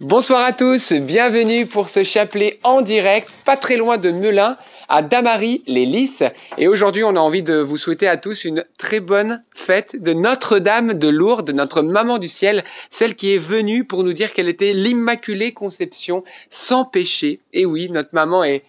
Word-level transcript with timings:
Bonsoir 0.00 0.44
à 0.44 0.52
tous, 0.52 0.92
bienvenue 0.94 1.66
pour 1.66 1.88
ce 1.88 2.02
chapelet 2.02 2.58
en 2.64 2.80
direct, 2.80 3.32
pas 3.44 3.56
très 3.56 3.76
loin 3.76 3.98
de 3.98 4.10
Melun, 4.10 4.56
à 4.88 5.00
Damary, 5.00 5.62
les 5.68 5.86
Lys. 5.86 6.24
Et 6.58 6.66
aujourd'hui, 6.66 7.04
on 7.04 7.14
a 7.14 7.20
envie 7.20 7.44
de 7.44 7.54
vous 7.54 7.76
souhaiter 7.76 8.08
à 8.08 8.16
tous 8.16 8.44
une 8.44 8.64
très 8.78 8.98
bonne 8.98 9.44
fête 9.54 9.94
de 9.94 10.12
Notre-Dame 10.12 10.94
de 10.94 11.08
Lourdes, 11.08 11.50
notre 11.50 11.82
maman 11.82 12.18
du 12.18 12.26
ciel, 12.26 12.64
celle 12.90 13.14
qui 13.14 13.32
est 13.32 13.38
venue 13.38 13.84
pour 13.84 14.02
nous 14.02 14.12
dire 14.12 14.32
qu'elle 14.32 14.48
était 14.48 14.72
l'Immaculée 14.72 15.52
Conception 15.52 16.24
sans 16.50 16.84
péché. 16.84 17.38
Et 17.52 17.64
oui, 17.64 17.88
notre 17.88 18.10
maman 18.12 18.42
est 18.42 18.64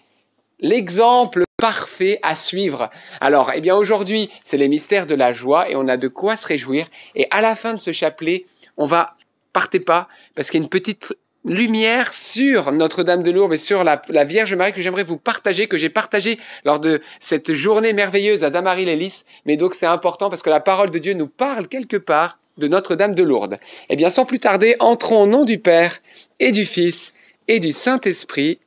l'exemple 0.59 1.45
parfait 1.63 2.19
à 2.23 2.35
suivre. 2.35 2.89
Alors, 3.21 3.53
eh 3.55 3.61
bien 3.61 3.73
aujourd'hui, 3.73 4.29
c'est 4.43 4.57
les 4.57 4.67
mystères 4.67 5.07
de 5.07 5.15
la 5.15 5.31
joie 5.31 5.69
et 5.69 5.77
on 5.77 5.87
a 5.87 5.95
de 5.95 6.09
quoi 6.09 6.35
se 6.35 6.45
réjouir. 6.45 6.87
Et 7.15 7.25
à 7.31 7.39
la 7.39 7.55
fin 7.55 7.73
de 7.73 7.79
ce 7.79 7.93
chapelet, 7.93 8.43
on 8.75 8.85
va 8.85 9.15
partez 9.53 9.79
pas, 9.79 10.09
parce 10.35 10.49
qu'il 10.49 10.59
y 10.59 10.61
a 10.61 10.65
une 10.65 10.69
petite 10.69 11.15
lumière 11.45 12.13
sur 12.13 12.73
Notre-Dame 12.73 13.23
de 13.23 13.31
Lourdes 13.31 13.53
et 13.53 13.57
sur 13.57 13.85
la, 13.85 14.01
Vierge 14.25 14.53
Marie 14.55 14.73
que 14.73 14.81
j'aimerais 14.81 15.05
vous 15.05 15.15
partager, 15.15 15.67
que 15.67 15.77
j'ai 15.77 15.87
partagé 15.87 16.37
lors 16.65 16.81
de 16.81 17.01
cette 17.21 17.53
journée 17.53 17.93
merveilleuse 17.93 18.43
à 18.43 18.49
Damary-les-Lys. 18.49 19.23
Mais 19.45 19.55
donc 19.55 19.73
c'est 19.73 19.85
important 19.85 20.29
parce 20.29 20.41
que 20.41 20.49
la 20.49 20.59
parole 20.59 20.91
de 20.91 20.99
Dieu 20.99 21.13
nous 21.13 21.27
parle 21.27 21.69
quelque 21.69 21.95
part 21.95 22.39
de 22.57 22.67
Notre-Dame 22.67 23.15
de 23.15 23.23
Lourdes. 23.23 23.57
Eh 23.87 23.95
bien, 23.95 24.09
sans 24.09 24.25
plus 24.25 24.39
tarder, 24.39 24.75
entrons 24.81 25.23
au 25.23 25.27
nom 25.27 25.45
du 25.45 25.59
Père 25.59 25.99
et 26.41 26.51
du 26.51 26.65
Fils 26.65 27.13
et 27.47 27.61
du 27.61 27.71
Saint-Esprit. 27.71 28.59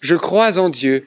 Je 0.00 0.16
crois 0.16 0.58
en 0.58 0.70
Dieu, 0.70 1.06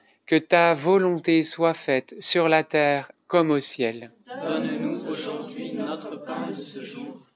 que 0.31 0.37
ta 0.37 0.73
volonté 0.73 1.43
soit 1.43 1.73
faite 1.73 2.15
sur 2.19 2.47
la 2.47 2.63
terre 2.63 3.11
comme 3.27 3.51
au 3.51 3.59
ciel. 3.59 4.13
Donne-nous 4.41 5.09
aujourd'hui 5.09 5.73
notre 5.73 6.23
pain 6.23 6.47
de 6.47 6.53
ce 6.53 6.81
jour. 6.81 7.27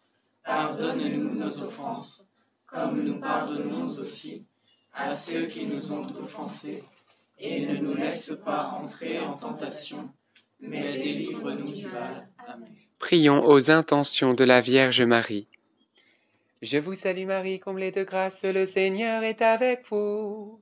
Pardonne-nous 0.46 1.36
nos 1.36 1.60
offenses, 1.60 2.30
comme 2.66 3.04
nous 3.04 3.20
pardonnons 3.20 3.88
aussi 4.00 4.46
à 4.94 5.10
ceux 5.10 5.48
qui 5.48 5.66
nous 5.66 5.92
ont 5.92 6.08
offensés, 6.24 6.86
et 7.38 7.66
ne 7.66 7.80
nous 7.80 7.96
laisse 7.96 8.32
pas 8.46 8.80
entrer 8.82 9.20
en 9.20 9.34
tentation, 9.34 10.10
mais 10.62 10.94
délivre-nous 10.94 11.74
du 11.74 11.88
mal. 11.88 12.30
Amen. 12.48 12.74
Prions 12.98 13.46
aux 13.46 13.72
intentions 13.72 14.34
de 14.34 14.46
la 14.46 14.62
Vierge 14.62 15.02
Marie. 15.02 15.50
Je 16.62 16.78
vous 16.78 16.96
salue 16.96 17.26
Marie, 17.26 17.60
comblée 17.60 17.92
de 17.92 18.06
grâce, 18.06 18.46
le 18.46 18.66
Seigneur 18.66 19.24
est 19.24 19.42
avec 19.42 19.84
vous. 19.90 20.62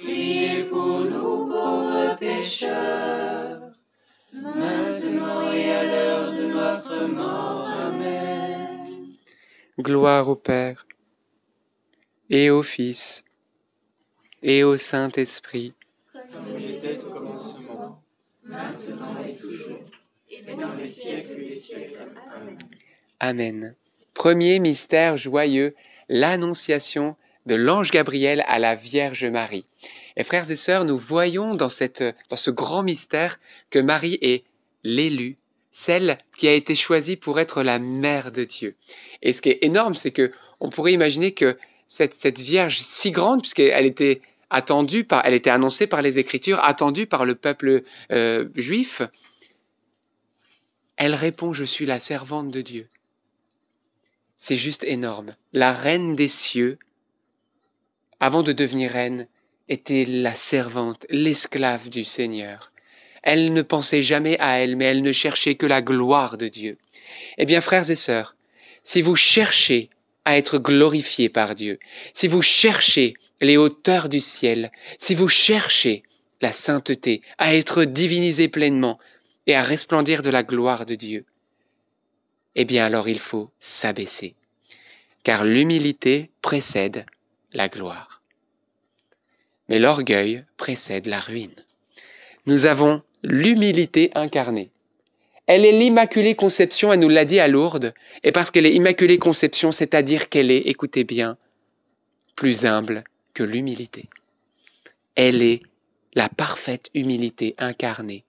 priez 0.00 0.64
pour 0.64 1.00
nous 1.00 1.46
pauvres 1.46 2.16
pécheurs, 2.18 3.72
maintenant 4.32 5.52
et 5.52 5.70
à 5.70 5.84
l'heure 5.84 6.32
de 6.32 6.46
notre 6.46 7.06
mort. 7.06 7.68
Amen. 7.68 9.14
Gloire 9.78 10.28
au 10.28 10.36
Père, 10.36 10.86
et 12.30 12.50
au 12.50 12.62
Fils, 12.62 13.24
et 14.42 14.64
au 14.64 14.76
Saint-Esprit. 14.76 15.74
Comme 16.12 16.58
il 16.58 16.74
était 16.74 17.00
au 17.02 17.10
commencement, 17.10 18.02
maintenant 18.42 19.22
et 19.26 19.36
toujours, 19.36 19.80
et 20.30 20.42
dans 20.42 20.74
les 20.74 20.86
siècles 20.86 21.36
des 21.36 21.54
siècles. 21.54 22.08
Amen. 22.34 22.58
Amen. 23.20 23.74
Premier 24.14 24.58
mystère 24.60 25.16
joyeux, 25.16 25.74
l'annonciation 26.08 27.16
de 27.46 27.54
l'ange 27.54 27.90
Gabriel 27.90 28.44
à 28.46 28.58
la 28.58 28.74
Vierge 28.74 29.24
Marie. 29.24 29.66
Et 30.16 30.24
frères 30.24 30.50
et 30.50 30.56
sœurs, 30.56 30.84
nous 30.84 30.98
voyons 30.98 31.54
dans, 31.54 31.68
cette, 31.68 32.04
dans 32.28 32.36
ce 32.36 32.50
grand 32.50 32.82
mystère 32.82 33.38
que 33.70 33.78
Marie 33.78 34.18
est 34.20 34.44
l'élu 34.84 35.38
celle 35.78 36.16
qui 36.38 36.48
a 36.48 36.54
été 36.54 36.74
choisie 36.74 37.16
pour 37.16 37.38
être 37.38 37.62
la 37.62 37.78
mère 37.78 38.32
de 38.32 38.44
Dieu. 38.44 38.76
Et 39.20 39.34
ce 39.34 39.42
qui 39.42 39.50
est 39.50 39.62
énorme, 39.62 39.94
c'est 39.94 40.10
que 40.10 40.32
on 40.58 40.70
pourrait 40.70 40.94
imaginer 40.94 41.32
que 41.32 41.58
cette, 41.86 42.14
cette 42.14 42.38
Vierge 42.38 42.78
si 42.78 43.10
grande, 43.10 43.42
puisqu'elle 43.42 43.84
était 43.84 44.22
attendue 44.48 45.04
par, 45.04 45.22
elle 45.26 45.34
était 45.34 45.50
annoncée 45.50 45.86
par 45.86 46.00
les 46.00 46.18
Écritures, 46.18 46.58
attendue 46.64 47.06
par 47.06 47.26
le 47.26 47.34
peuple 47.34 47.82
euh, 48.10 48.48
juif, 48.54 49.02
elle 50.96 51.14
répond 51.14 51.52
Je 51.52 51.64
suis 51.64 51.84
la 51.84 51.98
servante 51.98 52.50
de 52.50 52.62
Dieu. 52.62 52.88
C'est 54.38 54.56
juste 54.56 54.82
énorme. 54.84 55.36
La 55.52 55.72
reine 55.72 56.16
des 56.16 56.28
cieux, 56.28 56.78
avant 58.20 58.42
de 58.42 58.52
devenir 58.52 58.90
reine, 58.90 59.26
était 59.68 60.04
la 60.04 60.34
servante, 60.34 61.06
l'esclave 61.10 61.88
du 61.88 62.04
Seigneur. 62.04 62.72
Elle 63.22 63.52
ne 63.52 63.62
pensait 63.62 64.02
jamais 64.02 64.38
à 64.38 64.58
elle, 64.58 64.76
mais 64.76 64.84
elle 64.84 65.02
ne 65.02 65.12
cherchait 65.12 65.56
que 65.56 65.66
la 65.66 65.82
gloire 65.82 66.38
de 66.38 66.48
Dieu. 66.48 66.78
Eh 67.38 67.44
bien, 67.44 67.60
frères 67.60 67.90
et 67.90 67.96
sœurs, 67.96 68.36
si 68.84 69.02
vous 69.02 69.16
cherchez 69.16 69.90
à 70.24 70.36
être 70.36 70.58
glorifiés 70.58 71.28
par 71.28 71.54
Dieu, 71.54 71.78
si 72.14 72.28
vous 72.28 72.42
cherchez 72.42 73.14
les 73.40 73.56
hauteurs 73.56 74.08
du 74.08 74.20
ciel, 74.20 74.70
si 74.98 75.14
vous 75.14 75.28
cherchez 75.28 76.04
la 76.40 76.52
sainteté, 76.52 77.22
à 77.38 77.54
être 77.54 77.84
divinisé 77.84 78.48
pleinement 78.48 78.98
et 79.46 79.54
à 79.54 79.62
resplendir 79.62 80.22
de 80.22 80.30
la 80.30 80.42
gloire 80.42 80.86
de 80.86 80.94
Dieu, 80.94 81.24
eh 82.54 82.64
bien 82.64 82.86
alors 82.86 83.08
il 83.08 83.18
faut 83.18 83.50
s'abaisser, 83.60 84.34
car 85.24 85.44
l'humilité 85.44 86.30
précède 86.42 87.06
la 87.52 87.68
gloire. 87.68 88.22
Mais 89.68 89.78
l'orgueil 89.78 90.44
précède 90.56 91.06
la 91.06 91.20
ruine. 91.20 91.54
Nous 92.46 92.66
avons 92.66 93.02
l'humilité 93.22 94.10
incarnée. 94.14 94.70
Elle 95.46 95.64
est 95.64 95.72
l'Immaculée 95.72 96.34
Conception, 96.34 96.92
elle 96.92 97.00
nous 97.00 97.08
l'a 97.08 97.24
dit 97.24 97.38
à 97.38 97.48
Lourdes, 97.48 97.94
et 98.24 98.32
parce 98.32 98.50
qu'elle 98.50 98.66
est 98.66 98.74
Immaculée 98.74 99.18
Conception, 99.18 99.70
c'est-à-dire 99.70 100.28
qu'elle 100.28 100.50
est, 100.50 100.66
écoutez 100.68 101.04
bien, 101.04 101.36
plus 102.34 102.66
humble 102.66 103.04
que 103.32 103.44
l'humilité. 103.44 104.08
Elle 105.14 105.42
est 105.42 105.60
la 106.14 106.28
parfaite 106.28 106.90
humilité 106.94 107.54
incarnée. 107.58 108.24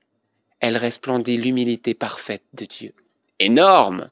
Elle 0.59 0.77
resplendit 0.77 1.37
l'humilité 1.37 1.93
parfaite 1.93 2.43
de 2.53 2.65
Dieu. 2.65 2.93
Énorme 3.39 4.09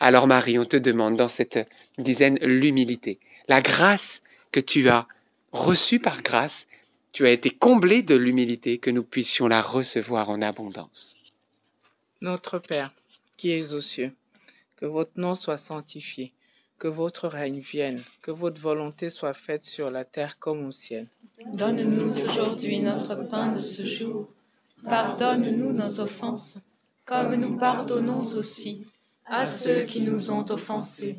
Alors 0.00 0.26
Marie, 0.26 0.58
on 0.58 0.64
te 0.64 0.76
demande 0.76 1.16
dans 1.16 1.28
cette 1.28 1.68
dizaine 1.98 2.38
l'humilité, 2.42 3.18
la 3.48 3.60
grâce 3.60 4.22
que 4.52 4.60
tu 4.60 4.88
as 4.88 5.06
reçue 5.52 6.00
par 6.00 6.22
grâce, 6.22 6.66
tu 7.12 7.26
as 7.26 7.30
été 7.30 7.50
comblé 7.50 8.02
de 8.02 8.14
l'humilité, 8.14 8.78
que 8.78 8.90
nous 8.90 9.02
puissions 9.02 9.48
la 9.48 9.62
recevoir 9.62 10.30
en 10.30 10.42
abondance. 10.42 11.16
Notre 12.20 12.58
Père, 12.58 12.92
qui 13.36 13.50
es 13.50 13.74
aux 13.74 13.80
cieux, 13.80 14.12
que 14.76 14.86
votre 14.86 15.12
nom 15.16 15.34
soit 15.34 15.56
sanctifié, 15.56 16.32
que 16.78 16.88
votre 16.88 17.26
règne 17.28 17.58
vienne, 17.58 18.02
que 18.22 18.30
votre 18.30 18.60
volonté 18.60 19.10
soit 19.10 19.34
faite 19.34 19.64
sur 19.64 19.90
la 19.90 20.04
terre 20.04 20.38
comme 20.38 20.66
au 20.66 20.72
ciel. 20.72 21.06
Donne-nous 21.46 22.20
aujourd'hui 22.22 22.80
notre 22.80 23.16
pain 23.28 23.52
de 23.52 23.60
ce 23.60 23.86
jour. 23.86 24.28
Pardonne-nous 24.84 25.72
nos 25.72 26.00
offenses, 26.00 26.64
comme 27.04 27.34
nous 27.34 27.56
pardonnons 27.56 28.20
aussi 28.20 28.86
à 29.26 29.46
ceux 29.46 29.82
qui 29.82 30.02
nous 30.02 30.30
ont 30.30 30.48
offensés. 30.50 31.18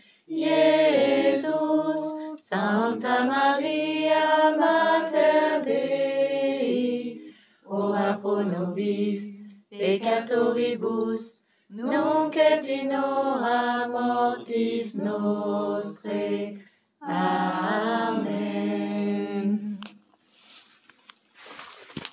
Iesus. 0.31 2.01
Sancta 2.51 3.23
Maria, 3.23 4.55
Mater 4.59 5.61
Dei, 5.63 7.33
ora 7.65 8.19
pro 8.21 8.43
nobis 8.43 9.39
peccatoribus, 9.69 11.41
nunc 11.69 12.35
et 12.35 12.67
in 12.67 12.91
hora 12.91 13.87
mortis 13.87 14.95
nostrae. 14.95 16.59
Amen. 17.01 18.41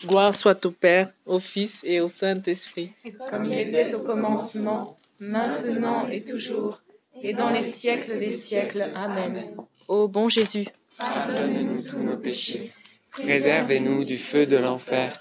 Gloire 0.06 0.34
soit 0.37 0.64
au 0.64 0.70
Père, 0.70 1.12
au 1.26 1.40
Fils 1.40 1.82
et 1.82 2.00
au 2.00 2.08
Saint-Esprit. 2.08 2.92
Comme 3.28 3.46
il 3.46 3.58
était 3.58 3.92
au 3.92 4.04
commencement, 4.04 4.96
maintenant 5.18 6.06
et 6.06 6.22
toujours, 6.22 6.80
et 7.22 7.32
dans 7.32 7.50
les 7.50 7.62
siècles 7.62 8.18
des 8.18 8.32
siècles. 8.32 8.90
Amen. 8.94 9.56
Ô 9.88 10.08
bon 10.08 10.28
Jésus, 10.28 10.66
Pardonne-nous 10.98 11.82
tous 11.82 11.98
nos 11.98 12.16
péchés. 12.16 12.72
Préservez-nous 13.12 14.04
du 14.04 14.18
feu 14.18 14.46
de 14.46 14.56
l'enfer 14.56 15.20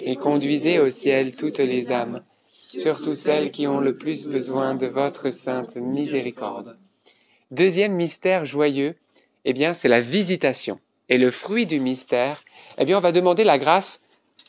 et 0.00 0.16
conduisez 0.16 0.78
au 0.78 0.88
ciel 0.88 1.34
toutes 1.34 1.58
les 1.58 1.90
âmes, 1.90 2.22
surtout 2.52 3.14
celles 3.14 3.50
qui 3.50 3.66
ont 3.66 3.80
le 3.80 3.96
plus 3.96 4.26
besoin 4.26 4.74
de 4.74 4.86
votre 4.86 5.30
sainte 5.30 5.76
miséricorde. 5.76 6.76
Deuxième 7.50 7.92
mystère 7.94 8.44
joyeux, 8.44 8.96
eh 9.44 9.52
bien, 9.52 9.74
c'est 9.74 9.88
la 9.88 10.00
visitation. 10.00 10.80
Et 11.08 11.18
le 11.18 11.30
fruit 11.30 11.66
du 11.66 11.78
mystère, 11.78 12.42
eh 12.78 12.84
bien, 12.84 12.98
on 12.98 13.00
va 13.00 13.12
demander 13.12 13.44
la 13.44 13.58
grâce, 13.58 14.00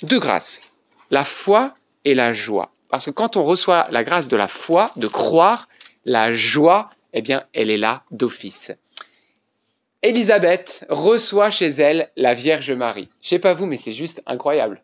deux 0.01 0.19
grâces, 0.19 0.61
la 1.11 1.23
foi 1.23 1.75
et 2.03 2.15
la 2.15 2.33
joie. 2.33 2.71
Parce 2.89 3.05
que 3.05 3.11
quand 3.11 3.37
on 3.37 3.43
reçoit 3.43 3.87
la 3.91 4.03
grâce 4.03 4.27
de 4.27 4.37
la 4.37 4.47
foi, 4.47 4.91
de 4.95 5.07
croire, 5.07 5.67
la 6.07 6.33
joie, 6.33 6.89
eh 7.11 7.21
bien, 7.21 7.43
elle 7.53 7.69
est 7.69 7.77
là 7.77 8.03
d'office. 8.11 8.71
Élisabeth 10.01 10.85
reçoit 10.87 11.51
chez 11.51 11.67
elle 11.67 12.09
la 12.15 12.33
Vierge 12.33 12.71
Marie. 12.71 13.09
Je 13.21 13.27
sais 13.27 13.39
pas 13.39 13.53
vous, 13.53 13.65
mais 13.65 13.77
c'est 13.77 13.91
juste 13.91 14.23
incroyable. 14.25 14.81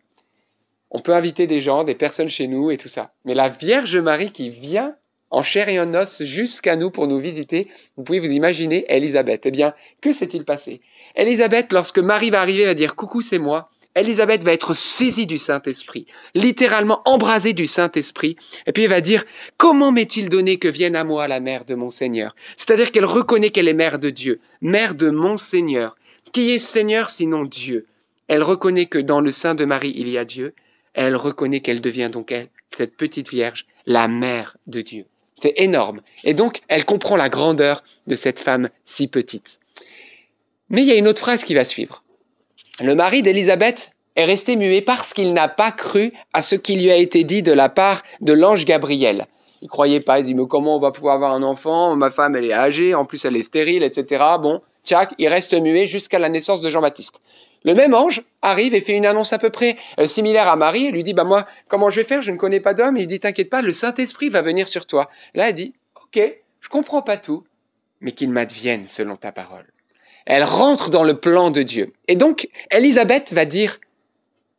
On 0.91 0.99
peut 0.99 1.13
inviter 1.13 1.47
des 1.47 1.61
gens, 1.61 1.85
des 1.85 1.95
personnes 1.95 2.27
chez 2.27 2.47
nous 2.47 2.71
et 2.71 2.77
tout 2.77 2.89
ça. 2.89 3.13
Mais 3.23 3.35
la 3.35 3.47
Vierge 3.47 3.95
Marie 3.95 4.31
qui 4.31 4.49
vient 4.49 4.95
en 5.29 5.43
chair 5.43 5.69
et 5.69 5.79
en 5.79 5.93
os 5.95 6.23
jusqu'à 6.23 6.75
nous 6.75 6.91
pour 6.91 7.07
nous 7.07 7.19
visiter, 7.19 7.69
vous 7.95 8.03
pouvez 8.03 8.19
vous 8.19 8.31
imaginer 8.31 8.85
Élisabeth. 8.89 9.45
Eh 9.45 9.51
bien, 9.51 9.73
que 10.01 10.11
s'est-il 10.11 10.43
passé? 10.43 10.81
Élisabeth, 11.15 11.71
lorsque 11.71 11.99
Marie 11.99 12.31
va 12.31 12.41
arriver, 12.41 12.65
va 12.65 12.73
dire 12.73 12.95
Coucou, 12.95 13.21
c'est 13.21 13.39
moi. 13.39 13.69
Élisabeth 13.95 14.43
va 14.43 14.53
être 14.53 14.73
saisie 14.73 15.27
du 15.27 15.37
Saint-Esprit, 15.37 16.07
littéralement 16.33 17.01
embrasée 17.05 17.53
du 17.53 17.67
Saint-Esprit, 17.67 18.35
et 18.65 18.71
puis 18.71 18.83
elle 18.83 18.89
va 18.89 19.01
dire, 19.01 19.23
comment 19.57 19.91
m'est-il 19.91 20.29
donné 20.29 20.57
que 20.57 20.67
vienne 20.67 20.95
à 20.95 21.03
moi 21.03 21.27
la 21.27 21.39
mère 21.39 21.65
de 21.65 21.75
mon 21.75 21.89
Seigneur 21.89 22.35
C'est-à-dire 22.57 22.91
qu'elle 22.91 23.05
reconnaît 23.05 23.51
qu'elle 23.51 23.67
est 23.67 23.73
mère 23.73 23.99
de 23.99 24.09
Dieu, 24.09 24.39
mère 24.61 24.95
de 24.95 25.09
mon 25.09 25.37
Seigneur. 25.37 25.95
Qui 26.31 26.51
est 26.51 26.59
Seigneur 26.59 27.11
sinon 27.11 27.43
Dieu? 27.43 27.85
Elle 28.27 28.41
reconnaît 28.41 28.87
que 28.87 28.97
dans 28.97 29.21
le 29.21 29.29
sein 29.29 29.53
de 29.53 29.65
Marie, 29.65 29.93
il 29.95 30.09
y 30.09 30.17
a 30.17 30.25
Dieu. 30.25 30.55
Elle 30.93 31.15
reconnaît 31.15 31.59
qu'elle 31.59 31.81
devient 31.81 32.09
donc, 32.11 32.31
elle, 32.31 32.49
cette 32.75 32.95
petite 32.95 33.29
Vierge, 33.29 33.67
la 33.85 34.07
mère 34.07 34.57
de 34.65 34.81
Dieu. 34.81 35.05
C'est 35.39 35.53
énorme. 35.57 36.01
Et 36.23 36.33
donc, 36.33 36.61
elle 36.67 36.85
comprend 36.85 37.17
la 37.17 37.29
grandeur 37.29 37.83
de 38.07 38.15
cette 38.15 38.39
femme 38.39 38.69
si 38.85 39.07
petite. 39.07 39.59
Mais 40.69 40.81
il 40.81 40.87
y 40.87 40.91
a 40.91 40.97
une 40.97 41.07
autre 41.07 41.21
phrase 41.21 41.43
qui 41.43 41.53
va 41.53 41.65
suivre. 41.65 42.03
Le 42.81 42.95
mari 42.95 43.21
d'Élisabeth 43.21 43.91
est 44.15 44.25
resté 44.25 44.55
muet 44.55 44.81
parce 44.81 45.13
qu'il 45.13 45.33
n'a 45.33 45.47
pas 45.47 45.71
cru 45.71 46.11
à 46.33 46.41
ce 46.41 46.55
qui 46.55 46.75
lui 46.75 46.89
a 46.89 46.95
été 46.95 47.23
dit 47.23 47.43
de 47.43 47.51
la 47.51 47.69
part 47.69 48.01
de 48.21 48.33
l'ange 48.33 48.65
Gabriel. 48.65 49.27
Il 49.61 49.67
croyait 49.67 49.99
pas, 49.99 50.19
il 50.19 50.25
dit 50.25 50.33
mais 50.33 50.47
comment 50.47 50.77
on 50.77 50.79
va 50.79 50.91
pouvoir 50.91 51.13
avoir 51.13 51.33
un 51.33 51.43
enfant? 51.43 51.95
Ma 51.95 52.09
femme 52.09 52.35
elle 52.35 52.45
est 52.45 52.53
âgée, 52.53 52.95
en 52.95 53.05
plus 53.05 53.25
elle 53.25 53.35
est 53.35 53.43
stérile, 53.43 53.83
etc. 53.83 54.23
Bon, 54.41 54.59
tchac, 54.83 55.13
il 55.19 55.27
reste 55.27 55.53
muet 55.53 55.85
jusqu'à 55.85 56.17
la 56.17 56.29
naissance 56.29 56.61
de 56.61 56.69
Jean-Baptiste. 56.71 57.21
Le 57.63 57.75
même 57.75 57.93
ange 57.93 58.23
arrive 58.41 58.73
et 58.73 58.81
fait 58.81 58.97
une 58.97 59.05
annonce 59.05 59.33
à 59.33 59.37
peu 59.37 59.51
près 59.51 59.77
euh, 59.99 60.07
similaire 60.07 60.47
à 60.47 60.55
Marie 60.55 60.87
et 60.87 60.91
lui 60.91 61.03
dit 61.03 61.13
bah 61.13 61.25
moi 61.25 61.45
comment 61.69 61.91
je 61.91 61.97
vais 62.01 62.07
faire? 62.07 62.23
Je 62.23 62.31
ne 62.31 62.37
connais 62.37 62.59
pas 62.59 62.73
d'homme. 62.73 62.97
Il 62.97 63.05
dit 63.05 63.19
t'inquiète 63.19 63.51
pas, 63.51 63.61
le 63.61 63.71
Saint 63.71 63.93
Esprit 63.93 64.29
va 64.29 64.41
venir 64.41 64.67
sur 64.67 64.87
toi. 64.87 65.11
Là 65.35 65.49
elle 65.49 65.55
dit 65.55 65.73
ok, 66.07 66.19
je 66.59 66.69
comprends 66.69 67.03
pas 67.03 67.17
tout, 67.17 67.43
mais 68.01 68.13
qu'il 68.13 68.31
m'advienne 68.31 68.87
selon 68.87 69.15
ta 69.15 69.31
parole. 69.31 69.72
Elle 70.25 70.43
rentre 70.43 70.89
dans 70.89 71.03
le 71.03 71.15
plan 71.15 71.51
de 71.51 71.61
Dieu. 71.61 71.93
Et 72.07 72.15
donc, 72.15 72.47
Élisabeth 72.71 73.33
va 73.33 73.45
dire 73.45 73.79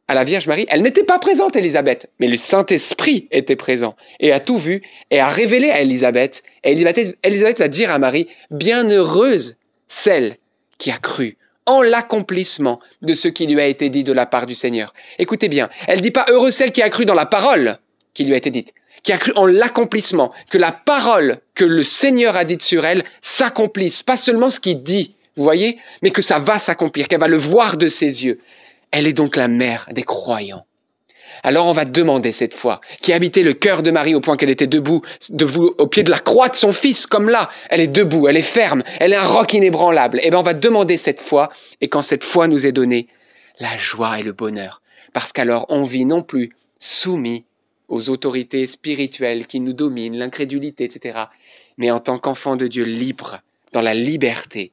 à 0.06 0.14
la 0.14 0.24
Vierge 0.24 0.46
Marie, 0.46 0.66
elle 0.68 0.82
n'était 0.82 1.04
pas 1.04 1.18
présente, 1.18 1.56
Élisabeth, 1.56 2.10
mais 2.20 2.28
le 2.28 2.36
Saint-Esprit 2.36 3.26
était 3.30 3.56
présent 3.56 3.96
et 4.20 4.32
a 4.32 4.40
tout 4.40 4.58
vu 4.58 4.82
et 5.10 5.20
a 5.20 5.28
révélé 5.28 5.70
à 5.70 5.80
Élisabeth. 5.80 6.42
Et 6.62 6.72
Élisabeth, 6.72 7.58
va 7.58 7.68
dire 7.68 7.90
à 7.90 7.98
Marie, 7.98 8.28
bienheureuse 8.50 9.56
celle 9.88 10.36
qui 10.76 10.90
a 10.90 10.98
cru 10.98 11.38
en 11.66 11.80
l'accomplissement 11.80 12.80
de 13.00 13.14
ce 13.14 13.28
qui 13.28 13.46
lui 13.46 13.58
a 13.60 13.66
été 13.66 13.88
dit 13.88 14.04
de 14.04 14.12
la 14.12 14.26
part 14.26 14.44
du 14.44 14.54
Seigneur. 14.54 14.92
Écoutez 15.18 15.48
bien, 15.48 15.70
elle 15.86 16.02
dit 16.02 16.10
pas 16.10 16.26
heureuse 16.28 16.54
celle 16.54 16.72
qui 16.72 16.82
a 16.82 16.90
cru 16.90 17.06
dans 17.06 17.14
la 17.14 17.26
parole 17.26 17.78
qui 18.12 18.24
lui 18.24 18.34
a 18.34 18.36
été 18.36 18.50
dite, 18.50 18.74
qui 19.02 19.12
a 19.12 19.18
cru 19.18 19.32
en 19.36 19.46
l'accomplissement, 19.46 20.32
que 20.50 20.58
la 20.58 20.72
parole 20.72 21.38
que 21.54 21.64
le 21.64 21.82
Seigneur 21.82 22.36
a 22.36 22.44
dite 22.44 22.62
sur 22.62 22.84
elle 22.84 23.02
s'accomplisse, 23.22 24.02
pas 24.02 24.18
seulement 24.18 24.50
ce 24.50 24.60
qu'il 24.60 24.82
dit, 24.82 25.16
vous 25.36 25.44
voyez? 25.44 25.78
Mais 26.02 26.10
que 26.10 26.22
ça 26.22 26.38
va 26.38 26.58
s'accomplir, 26.58 27.08
qu'elle 27.08 27.20
va 27.20 27.28
le 27.28 27.36
voir 27.36 27.76
de 27.76 27.88
ses 27.88 28.24
yeux. 28.24 28.38
Elle 28.90 29.06
est 29.06 29.12
donc 29.12 29.36
la 29.36 29.48
mère 29.48 29.88
des 29.92 30.02
croyants. 30.04 30.66
Alors 31.42 31.66
on 31.66 31.72
va 31.72 31.84
demander 31.84 32.32
cette 32.32 32.54
fois, 32.54 32.80
qui 33.02 33.12
habitait 33.12 33.42
le 33.42 33.52
cœur 33.52 33.82
de 33.82 33.90
Marie 33.90 34.14
au 34.14 34.20
point 34.20 34.36
qu'elle 34.36 34.50
était 34.50 34.66
debout, 34.68 35.02
debout 35.30 35.74
au 35.78 35.86
pied 35.86 36.02
de 36.02 36.10
la 36.10 36.20
croix 36.20 36.48
de 36.48 36.54
son 36.54 36.72
fils, 36.72 37.06
comme 37.06 37.28
là, 37.28 37.50
elle 37.70 37.80
est 37.80 37.88
debout, 37.88 38.28
elle 38.28 38.36
est 38.36 38.42
ferme, 38.42 38.82
elle 39.00 39.12
est 39.12 39.16
un 39.16 39.26
roc 39.26 39.52
inébranlable. 39.52 40.20
Eh 40.22 40.30
bien 40.30 40.38
on 40.38 40.44
va 40.44 40.54
demander 40.54 40.96
cette 40.96 41.20
foi, 41.20 41.48
et 41.80 41.88
quand 41.88 42.02
cette 42.02 42.24
foi 42.24 42.46
nous 42.46 42.66
est 42.66 42.72
donnée, 42.72 43.08
la 43.58 43.76
joie 43.76 44.20
et 44.20 44.22
le 44.22 44.32
bonheur. 44.32 44.80
Parce 45.12 45.32
qu'alors 45.32 45.66
on 45.68 45.82
vit 45.82 46.04
non 46.04 46.22
plus 46.22 46.50
soumis 46.78 47.44
aux 47.88 48.10
autorités 48.10 48.66
spirituelles 48.66 49.46
qui 49.46 49.60
nous 49.60 49.72
dominent, 49.72 50.16
l'incrédulité, 50.16 50.84
etc., 50.84 51.18
mais 51.76 51.90
en 51.90 52.00
tant 52.00 52.18
qu'enfant 52.18 52.56
de 52.56 52.68
Dieu 52.68 52.84
libre, 52.84 53.40
dans 53.72 53.82
la 53.82 53.94
liberté 53.94 54.72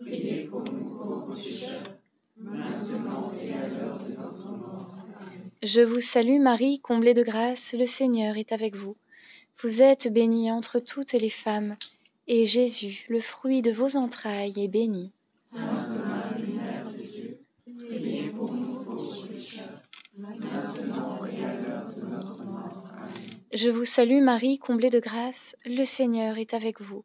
priez 0.00 0.44
pour 0.44 0.60
nous 0.60 0.96
pauvres 0.96 1.34
pécheurs, 1.34 1.82
maintenant 2.36 3.32
et 3.40 3.52
à 3.52 3.68
l'heure 3.68 3.98
de 3.98 4.14
notre 4.14 4.48
mort. 4.48 4.96
Amen. 5.04 5.50
Je 5.62 5.80
vous 5.80 6.00
salue 6.00 6.40
Marie, 6.40 6.80
comblée 6.80 7.14
de 7.14 7.22
grâce, 7.22 7.74
le 7.78 7.86
Seigneur 7.86 8.36
est 8.36 8.52
avec 8.52 8.74
vous. 8.74 8.96
Vous 9.62 9.82
êtes 9.82 10.12
bénie 10.12 10.50
entre 10.50 10.80
toutes 10.80 11.12
les 11.12 11.30
femmes, 11.30 11.76
et 12.28 12.46
Jésus, 12.46 13.04
le 13.08 13.20
fruit 13.20 13.60
de 13.62 13.70
vos 13.70 13.96
entrailles, 13.96 14.54
est 14.56 14.68
béni. 14.68 15.12
Sainte 15.42 15.88
Marie, 16.06 16.52
Mère 16.52 16.92
de 16.92 17.02
Dieu, 17.02 17.40
priez 17.86 18.30
pour 18.30 18.52
nous 18.52 18.84
pauvres 18.84 19.26
pécheurs, 19.26 19.82
maintenant 20.16 21.24
et 21.26 21.44
à 21.44 21.60
l'heure 21.60 21.94
de 21.94 22.02
notre 22.02 22.42
mort. 22.44 22.86
Amen. 22.96 23.10
Je 23.52 23.68
vous 23.68 23.84
salue 23.84 24.22
Marie, 24.22 24.58
comblée 24.58 24.90
de 24.90 25.00
grâce, 25.00 25.56
le 25.66 25.84
Seigneur 25.84 26.38
est 26.38 26.54
avec 26.54 26.80
vous. 26.80 27.04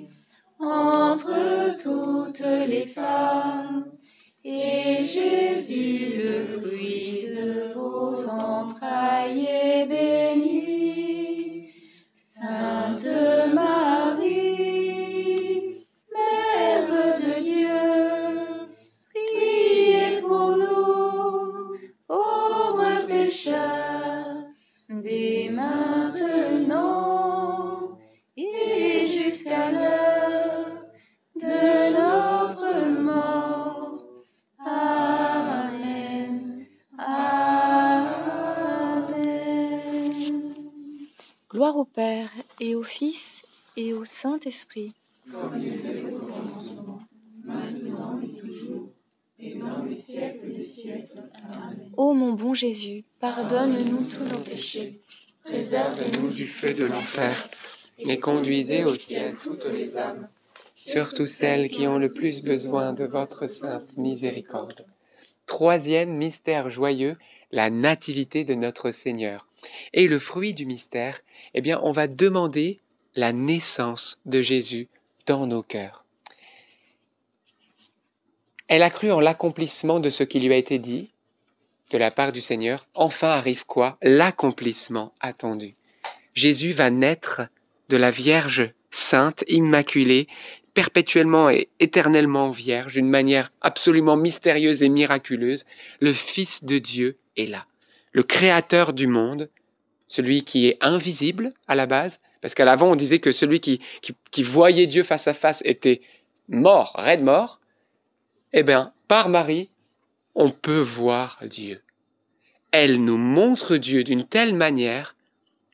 entre 0.61 1.75
toutes 1.81 2.45
les 2.67 2.85
femmes. 2.85 3.85
Et 4.43 5.03
Jésus, 5.03 6.13
le 6.17 6.59
fruit 6.59 7.23
de 7.23 7.73
vos 7.73 8.27
entrailles, 8.27 9.45
est 9.45 9.85
béni. 9.85 11.67
Sainte 12.27 13.05
Marie, 13.53 13.80
au 41.81 41.85
Père 41.85 42.29
et 42.59 42.75
au 42.75 42.83
Fils 42.83 43.41
et 43.75 43.91
au 43.93 44.05
Saint-Esprit. 44.05 44.93
Comme 45.31 45.59
il 45.59 45.73
était 45.73 46.13
au 46.13 46.19
commencement, 46.19 46.99
maintenant 47.43 48.19
et 48.21 48.39
toujours, 48.39 48.89
et 49.39 49.55
dans 49.55 49.83
les 49.83 49.95
siècles 49.95 50.53
des 50.53 50.63
siècles. 50.63 51.23
Amen. 51.43 51.91
Ô 51.97 52.13
mon 52.13 52.33
bon 52.33 52.53
Jésus, 52.53 53.03
pardonne-nous 53.19 54.03
tous 54.03 54.25
nos 54.25 54.41
péchés, 54.41 55.01
Préservez-nous 55.43 56.29
du 56.29 56.47
feu 56.47 56.75
de 56.75 56.85
l'enfer 56.85 57.49
et 57.97 58.19
conduisez 58.19 58.85
au 58.85 58.93
ciel 58.93 59.33
toutes 59.41 59.65
les 59.65 59.97
âmes, 59.97 60.27
surtout 60.75 61.25
celles 61.25 61.67
qui 61.67 61.87
ont 61.87 61.97
le 61.97 62.13
plus 62.13 62.43
besoin 62.43 62.93
de 62.93 63.05
votre 63.05 63.47
sainte 63.47 63.97
miséricorde. 63.97 64.85
Troisième 65.47 66.15
mystère 66.15 66.69
joyeux, 66.69 67.17
la 67.51 67.69
nativité 67.69 68.43
de 68.43 68.53
notre 68.53 68.91
Seigneur. 68.91 69.47
Et 69.93 70.07
le 70.07 70.19
fruit 70.19 70.53
du 70.53 70.65
mystère, 70.65 71.21
eh 71.53 71.61
bien, 71.61 71.79
on 71.83 71.91
va 71.91 72.07
demander 72.07 72.79
la 73.15 73.33
naissance 73.33 74.19
de 74.25 74.41
Jésus 74.41 74.87
dans 75.25 75.47
nos 75.47 75.63
cœurs. 75.63 76.05
Elle 78.67 78.83
a 78.83 78.89
cru 78.89 79.11
en 79.11 79.19
l'accomplissement 79.19 79.99
de 79.99 80.09
ce 80.09 80.23
qui 80.23 80.39
lui 80.39 80.53
a 80.53 80.57
été 80.57 80.79
dit 80.79 81.09
de 81.89 81.97
la 81.97 82.09
part 82.09 82.31
du 82.31 82.39
Seigneur. 82.39 82.87
Enfin 82.93 83.27
arrive 83.27 83.65
quoi? 83.65 83.97
L'accomplissement 84.01 85.13
attendu. 85.19 85.75
Jésus 86.33 86.71
va 86.71 86.89
naître 86.89 87.41
de 87.89 87.97
la 87.97 88.11
Vierge 88.11 88.71
sainte, 88.89 89.43
immaculée, 89.47 90.27
perpétuellement 90.73 91.49
et 91.49 91.69
éternellement 91.79 92.49
vierge, 92.49 92.93
d'une 92.93 93.09
manière 93.09 93.51
absolument 93.61 94.17
mystérieuse 94.17 94.83
et 94.83 94.89
miraculeuse. 94.89 95.65
Le 95.99 96.13
Fils 96.13 96.63
de 96.63 96.77
Dieu 96.77 97.17
est 97.37 97.47
là. 97.47 97.65
Le 98.11 98.23
Créateur 98.23 98.93
du 98.93 99.07
monde, 99.07 99.49
celui 100.07 100.43
qui 100.43 100.67
est 100.67 100.77
invisible 100.81 101.53
à 101.67 101.75
la 101.75 101.85
base, 101.85 102.19
parce 102.41 102.55
qu'à 102.55 102.65
l'avant 102.65 102.91
on 102.91 102.95
disait 102.95 103.19
que 103.19 103.31
celui 103.31 103.59
qui, 103.59 103.79
voyait 104.43 104.87
Dieu 104.87 105.03
face 105.03 105.27
à 105.27 105.33
face 105.33 105.61
était 105.63 106.01
mort, 106.49 106.93
raide 106.97 107.23
mort. 107.23 107.61
Eh 108.53 108.63
bien, 108.63 108.93
par 109.07 109.29
Marie, 109.29 109.69
on 110.35 110.49
peut 110.49 110.79
voir 110.79 111.39
Dieu. 111.43 111.81
Elle 112.71 113.03
nous 113.03 113.17
montre 113.17 113.77
Dieu 113.77 114.03
d'une 114.03 114.25
telle 114.25 114.55
manière 114.55 115.15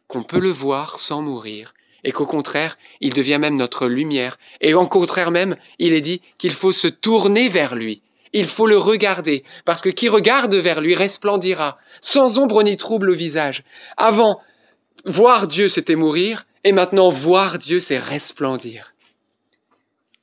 qu'on 0.08 0.24
peut 0.24 0.40
le 0.40 0.50
voir 0.50 1.00
sans 1.00 1.22
mourir, 1.22 1.74
et 2.04 2.12
qu'au 2.12 2.26
contraire, 2.26 2.78
il 3.02 3.14
devient 3.14 3.40
même 3.40 3.58
notre 3.58 3.88
lumière, 3.88 4.38
et 4.62 4.74
au 4.74 4.88
contraire 4.88 5.32
même, 5.32 5.56
il 5.80 5.94
est 5.94 6.02
dit 6.02 6.22
qu'il 6.38 6.54
faut 6.54 6.74
se 6.74 6.88
tourner 6.88 7.50
vers 7.50 7.76
lui, 7.76 8.02
il 8.34 8.46
faut 8.46 8.68
le 8.68 8.78
regarder, 8.78 9.44
parce 9.66 9.82
que 9.82 9.90
qui 9.90 10.10
regarde 10.10 10.56
vers 10.56 10.82
lui 10.82 10.96
resplendira, 10.96 11.78
sans 12.02 12.40
ombre 12.40 12.64
ni 12.64 12.76
trouble 12.76 13.10
au 13.10 13.16
visage. 13.16 13.64
Avant, 13.98 14.42
voir 15.06 15.48
Dieu, 15.48 15.70
c'était 15.70 15.96
mourir, 15.96 16.46
et 16.64 16.72
maintenant, 16.72 17.10
voir 17.10 17.58
Dieu, 17.58 17.80
c'est 17.80 17.98
resplendir. 17.98 18.94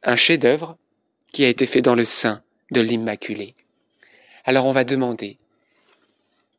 Un 0.02 0.16
chef-d'œuvre 0.16 0.76
qui 1.32 1.44
a 1.44 1.48
été 1.48 1.66
fait 1.66 1.82
dans 1.82 1.94
le 1.94 2.04
sein 2.04 2.42
de 2.70 2.80
l'Immaculée. 2.80 3.54
Alors 4.44 4.66
on 4.66 4.72
va 4.72 4.84
demander 4.84 5.38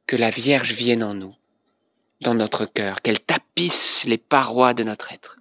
que 0.07 0.15
la 0.15 0.29
Vierge 0.29 0.73
vienne 0.73 1.03
en 1.03 1.13
nous, 1.13 1.35
dans 2.21 2.33
notre 2.33 2.65
cœur, 2.65 3.01
qu'elle 3.01 3.19
tapisse 3.55 4.05
les 4.05 4.17
parois 4.17 4.73
de 4.73 4.83
notre 4.83 5.13
être, 5.13 5.37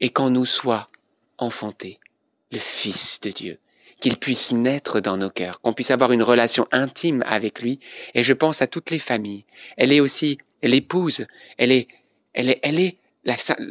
et 0.00 0.10
qu'en 0.10 0.30
nous 0.30 0.46
soit 0.46 0.88
enfanté 1.38 1.98
le 2.50 2.58
Fils 2.58 3.20
de 3.20 3.30
Dieu, 3.30 3.58
qu'il 4.00 4.16
puisse 4.16 4.52
naître 4.52 5.00
dans 5.00 5.16
nos 5.16 5.30
cœurs, 5.30 5.60
qu'on 5.60 5.72
puisse 5.72 5.92
avoir 5.92 6.12
une 6.12 6.22
relation 6.22 6.66
intime 6.72 7.22
avec 7.26 7.62
lui. 7.62 7.78
Et 8.14 8.24
je 8.24 8.32
pense 8.32 8.60
à 8.60 8.66
toutes 8.66 8.90
les 8.90 8.98
familles. 8.98 9.44
Elle 9.76 9.92
est 9.92 10.00
aussi 10.00 10.38
l'épouse, 10.62 11.26
elle 11.56 11.70
est, 11.70 11.86
elle 12.34 12.50
est, 12.50 12.58
elle 12.62 12.80
est 12.80 12.98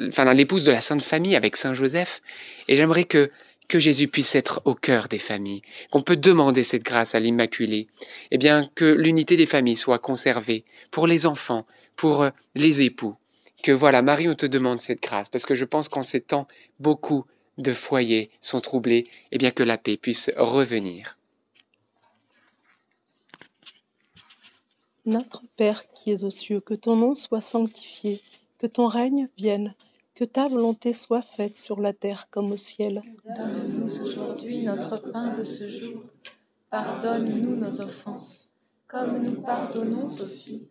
enfin, 0.07 0.33
l'épouse 0.33 0.63
de 0.63 0.71
la 0.71 0.81
Sainte 0.81 1.03
Famille 1.03 1.35
avec 1.35 1.57
Saint 1.57 1.73
Joseph. 1.73 2.21
Et 2.69 2.77
j'aimerais 2.77 3.03
que 3.03 3.29
que 3.71 3.79
Jésus 3.79 4.09
puisse 4.09 4.35
être 4.35 4.61
au 4.65 4.75
cœur 4.75 5.07
des 5.07 5.17
familles, 5.17 5.61
qu'on 5.91 6.01
peut 6.01 6.17
demander 6.17 6.61
cette 6.61 6.83
grâce 6.83 7.15
à 7.15 7.21
l'Immaculée, 7.21 7.87
et 8.29 8.37
bien 8.37 8.69
que 8.75 8.83
l'unité 8.83 9.37
des 9.37 9.45
familles 9.45 9.77
soit 9.77 9.97
conservée 9.97 10.65
pour 10.91 11.07
les 11.07 11.25
enfants, 11.25 11.65
pour 12.01 12.23
euh, 12.23 12.31
les 12.55 12.81
époux. 12.81 13.15
Que 13.61 13.71
voilà, 13.71 14.01
Marie, 14.01 14.27
on 14.27 14.33
te 14.33 14.47
demande 14.47 14.81
cette 14.81 15.03
grâce, 15.03 15.29
parce 15.29 15.45
que 15.45 15.53
je 15.53 15.65
pense 15.65 15.87
qu'en 15.87 16.01
ces 16.01 16.19
temps, 16.19 16.47
beaucoup 16.79 17.25
de 17.59 17.73
foyers 17.73 18.31
sont 18.39 18.59
troublés, 18.59 19.07
et 19.31 19.37
bien 19.37 19.51
que 19.51 19.61
la 19.61 19.77
paix 19.77 19.97
puisse 19.97 20.31
revenir. 20.35 21.19
Notre 25.05 25.43
Père 25.57 25.91
qui 25.93 26.11
es 26.11 26.23
aux 26.23 26.31
cieux, 26.31 26.59
que 26.59 26.73
ton 26.73 26.95
nom 26.95 27.13
soit 27.13 27.39
sanctifié, 27.39 28.19
que 28.57 28.65
ton 28.65 28.87
règne 28.87 29.29
vienne 29.37 29.75
que 30.15 30.25
ta 30.25 30.47
volonté 30.47 30.93
soit 30.93 31.21
faite 31.21 31.55
sur 31.55 31.81
la 31.81 31.93
terre 31.93 32.27
comme 32.29 32.51
au 32.51 32.57
ciel. 32.57 33.01
Donne-nous 33.25 34.01
aujourd'hui 34.01 34.63
notre 34.63 34.97
pain 34.97 35.31
de 35.31 35.43
ce 35.43 35.69
jour. 35.69 36.03
Pardonne-nous 36.69 37.55
nos 37.55 37.81
offenses, 37.81 38.51
comme 38.87 39.19
nous 39.19 39.41
pardonnons 39.41 40.07
aussi 40.07 40.70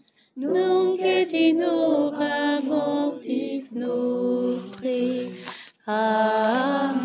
nunc 0.37 0.99
et 1.01 1.33
in 1.33 1.61
hora 1.61 2.61
mortis 2.61 3.71
nostre. 3.73 5.31
Amen. 5.85 7.01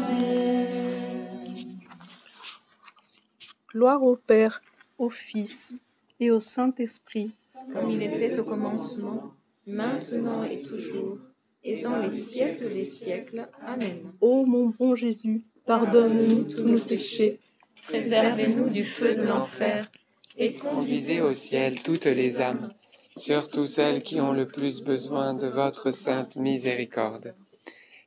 Gloire 3.69 4.03
au 4.03 4.17
Père, 4.17 4.63
au 4.99 5.11
Fils 5.11 5.77
et 6.21 6.31
au 6.31 6.41
Saint-Esprit. 6.41 7.35
Comme 7.73 7.91
il 7.91 8.03
était 8.03 8.39
au 8.39 8.45
commencement, 8.45 9.35
maintenant 9.67 10.45
et 10.45 10.63
toujours, 10.63 11.19
et 11.65 11.81
dans 11.81 11.99
les 11.99 12.11
siècles 12.11 12.73
des 12.73 12.85
siècles. 12.85 13.49
Amen. 13.67 14.13
Ô 14.21 14.45
mon 14.47 14.69
bon 14.79 14.95
Jésus, 14.95 15.43
pardonne-nous 15.67 16.45
tous 16.45 16.63
nos 16.63 16.79
péchés, 16.79 17.41
Préservez-nous 17.89 18.71
du 18.71 18.85
feu 18.85 19.15
de 19.15 19.23
l'enfer, 19.23 19.91
et 20.37 20.55
Conduisez 20.55 21.21
au 21.21 21.33
ciel 21.33 21.83
toutes 21.83 22.07
les 22.07 22.41
âmes, 22.41 22.73
surtout 23.17 23.67
celles 23.67 24.03
qui 24.03 24.21
ont 24.21 24.33
le 24.33 24.47
plus 24.47 24.83
besoin 24.83 25.35
de 25.35 25.47
votre 25.47 25.91
sainte 25.91 26.37
miséricorde. 26.37 27.35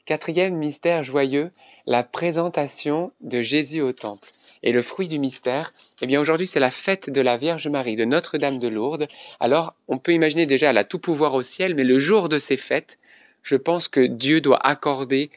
Quatrième 0.05 0.55
mystère 0.55 1.03
joyeux, 1.03 1.51
la 1.85 2.03
présentation 2.03 3.11
de 3.21 3.41
Jésus 3.41 3.81
au 3.81 3.91
temple. 3.91 4.31
Et 4.61 4.71
le 4.71 4.81
fruit 4.81 5.07
du 5.07 5.19
mystère, 5.19 5.73
eh 6.01 6.07
bien 6.07 6.19
aujourd'hui 6.19 6.47
c'est 6.47 6.59
la 6.59 6.71
fête 6.71 7.09
de 7.09 7.21
la 7.21 7.37
Vierge 7.37 7.67
Marie, 7.67 7.95
de 7.95 8.05
Notre-Dame 8.05 8.59
de 8.59 8.67
Lourdes. 8.67 9.07
Alors 9.39 9.73
on 9.87 9.97
peut 9.97 10.13
imaginer 10.13 10.45
déjà 10.45 10.73
la 10.73 10.83
tout 10.83 10.99
pouvoir 10.99 11.33
au 11.33 11.41
ciel, 11.41 11.75
mais 11.75 11.83
le 11.83 11.97
jour 11.97 12.29
de 12.29 12.39
ces 12.39 12.57
fêtes, 12.57 12.99
je 13.41 13.55
pense 13.55 13.87
que 13.87 14.01
Dieu 14.01 14.41
doit 14.41 14.65
accorder 14.65 15.31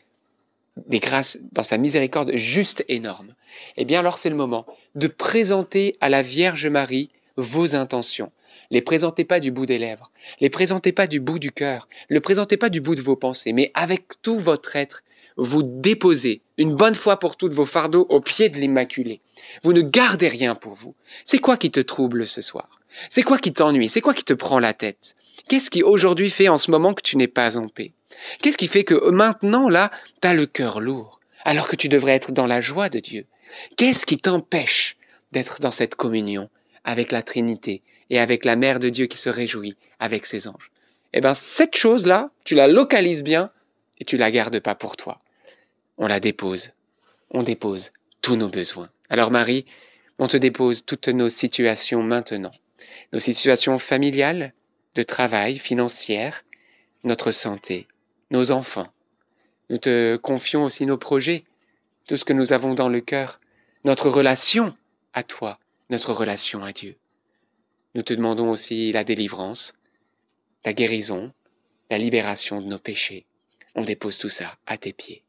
des 0.87 0.98
grâces 0.98 1.38
dans 1.52 1.62
sa 1.62 1.78
miséricorde 1.78 2.35
juste 2.35 2.85
énormes. 2.88 3.35
Eh 3.76 3.85
bien 3.85 4.00
alors 4.00 4.18
c'est 4.18 4.30
le 4.30 4.37
moment 4.37 4.66
de 4.96 5.06
présenter 5.06 5.96
à 6.00 6.08
la 6.08 6.22
Vierge 6.22 6.66
Marie 6.66 7.08
vos 7.37 7.74
intentions. 7.74 8.32
Les 8.70 8.82
présentez 8.82 9.24
pas 9.24 9.40
du 9.40 9.50
bout 9.50 9.66
des 9.66 9.78
lèvres, 9.78 10.10
les 10.40 10.50
présentez 10.50 10.92
pas 10.92 11.06
du 11.06 11.20
bout 11.20 11.38
du 11.38 11.52
cœur, 11.52 11.88
le 12.08 12.20
présentez 12.20 12.56
pas 12.56 12.68
du 12.68 12.80
bout 12.80 12.94
de 12.94 13.02
vos 13.02 13.16
pensées, 13.16 13.52
mais 13.52 13.70
avec 13.74 14.20
tout 14.22 14.38
votre 14.38 14.76
être, 14.76 15.02
vous 15.36 15.62
déposez 15.62 16.42
une 16.58 16.74
bonne 16.74 16.94
fois 16.94 17.18
pour 17.18 17.36
toutes 17.36 17.52
vos 17.52 17.66
fardeaux 17.66 18.06
au 18.10 18.20
pied 18.20 18.48
de 18.48 18.58
l'Immaculée. 18.58 19.20
Vous 19.62 19.72
ne 19.72 19.80
gardez 19.80 20.28
rien 20.28 20.54
pour 20.54 20.74
vous. 20.74 20.94
C'est 21.24 21.38
quoi 21.38 21.56
qui 21.56 21.70
te 21.70 21.80
trouble 21.80 22.26
ce 22.26 22.40
soir? 22.40 22.80
C'est 23.08 23.22
quoi 23.22 23.38
qui 23.38 23.52
t'ennuie? 23.52 23.88
C'est 23.88 24.00
quoi 24.00 24.14
qui 24.14 24.24
te 24.24 24.34
prend 24.34 24.58
la 24.58 24.74
tête? 24.74 25.16
Qu'est-ce 25.48 25.70
qui 25.70 25.82
aujourd'hui 25.82 26.30
fait 26.30 26.48
en 26.48 26.58
ce 26.58 26.70
moment 26.70 26.94
que 26.94 27.02
tu 27.02 27.16
n'es 27.16 27.28
pas 27.28 27.56
en 27.56 27.68
paix? 27.68 27.92
Qu'est-ce 28.40 28.58
qui 28.58 28.68
fait 28.68 28.84
que 28.84 29.10
maintenant, 29.10 29.68
là, 29.68 29.90
tu 30.20 30.28
as 30.28 30.34
le 30.34 30.46
cœur 30.46 30.80
lourd, 30.80 31.20
alors 31.44 31.68
que 31.68 31.76
tu 31.76 31.88
devrais 31.88 32.12
être 32.12 32.32
dans 32.32 32.46
la 32.46 32.60
joie 32.60 32.88
de 32.88 33.00
Dieu? 33.00 33.26
Qu'est-ce 33.76 34.06
qui 34.06 34.18
t'empêche 34.18 34.96
d'être 35.32 35.60
dans 35.60 35.70
cette 35.70 35.94
communion 35.94 36.48
avec 36.84 37.12
la 37.12 37.22
Trinité 37.22 37.82
et 38.12 38.18
avec 38.18 38.44
la 38.44 38.57
Mère 38.57 38.79
de 38.79 38.90
Dieu 38.90 39.07
qui 39.07 39.16
se 39.16 39.31
réjouit 39.31 39.75
avec 39.98 40.27
ses 40.27 40.46
anges 40.46 40.70
Eh 41.14 41.22
bien, 41.22 41.35
cette 41.35 41.75
chose-là, 41.75 42.31
tu 42.44 42.55
la 42.55 42.68
localises 42.68 43.25
bien 43.25 43.51
et 43.98 44.05
tu 44.05 44.18
la 44.18 44.31
gardes 44.31 44.61
pas 44.61 44.75
pour 44.75 44.96
toi. 44.98 45.22
On 45.96 46.07
la 46.07 46.20
dépose. 46.20 46.72
On 47.31 47.42
dépose 47.42 47.90
tous 48.20 48.37
nos 48.37 48.51
besoins. 48.51 48.90
Alors 49.09 49.31
Marie, 49.31 49.64
on 50.18 50.29
te 50.29 50.37
dépose 50.37 50.85
toutes 50.85 51.09
nos 51.09 51.31
situations 51.31 52.03
maintenant. 52.03 52.53
Nos 53.14 53.18
situations 53.18 53.79
familiales, 53.79 54.53
de 54.94 55.03
travail, 55.03 55.57
financières, 55.57 56.44
notre 57.05 57.33
santé, 57.33 57.88
nos 58.31 58.51
enfants. 58.51 58.88
Nous 59.70 59.79
te 59.79 60.16
confions 60.16 60.64
aussi 60.64 60.85
nos 60.85 60.98
projets, 60.98 61.44
tout 62.07 62.18
ce 62.18 62.27
que 62.27 62.35
nous 62.35 62.53
avons 62.53 62.75
dans 62.75 62.90
le 62.90 63.01
cœur, 63.01 63.38
notre 63.85 64.11
relation 64.11 64.77
à 65.14 65.22
toi, 65.22 65.59
notre 65.88 66.12
relation 66.12 66.62
à 66.62 66.72
Dieu. 66.72 66.96
Nous 67.94 68.02
te 68.02 68.14
demandons 68.14 68.50
aussi 68.50 68.90
la 68.90 69.05
délivrance, 69.05 69.74
la 70.64 70.72
guérison, 70.72 71.33
la 71.90 71.98
libération 71.98 72.62
de 72.62 72.66
nos 72.66 72.78
péchés. 72.78 73.26
On 73.74 73.85
dépose 73.85 74.18
tout 74.18 74.31
ça 74.31 74.57
à 74.66 74.78
tes 74.78 74.94
pieds. 74.94 75.22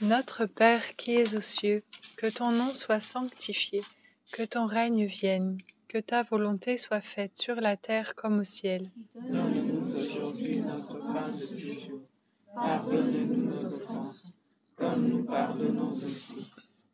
Notre 0.00 0.46
Père 0.46 0.96
qui 0.96 1.14
es 1.14 1.36
aux 1.36 1.40
cieux, 1.40 1.82
que 2.16 2.26
ton 2.26 2.50
nom 2.50 2.74
soit 2.74 3.00
sanctifié, 3.00 3.82
que 4.32 4.42
ton 4.42 4.66
règne 4.66 5.06
vienne, 5.06 5.58
que 5.88 5.98
ta 5.98 6.22
volonté 6.22 6.76
soit 6.76 7.00
faite 7.00 7.38
sur 7.38 7.56
la 7.60 7.76
terre 7.76 8.14
comme 8.16 8.40
au 8.40 8.44
ciel. 8.44 8.90
Donne-nous 9.14 9.96
aujourd'hui 9.96 10.58
notre 10.58 10.98
pain 10.98 11.30
de 11.30 11.36
ce 11.36 11.72
jour. 11.72 12.00
Pardonne-nous 12.54 13.44
nos 13.46 13.64
offenses, 13.64 14.36
comme 14.76 15.08
nous 15.08 15.24
pardonnons 15.24 15.88
aussi 15.90 16.50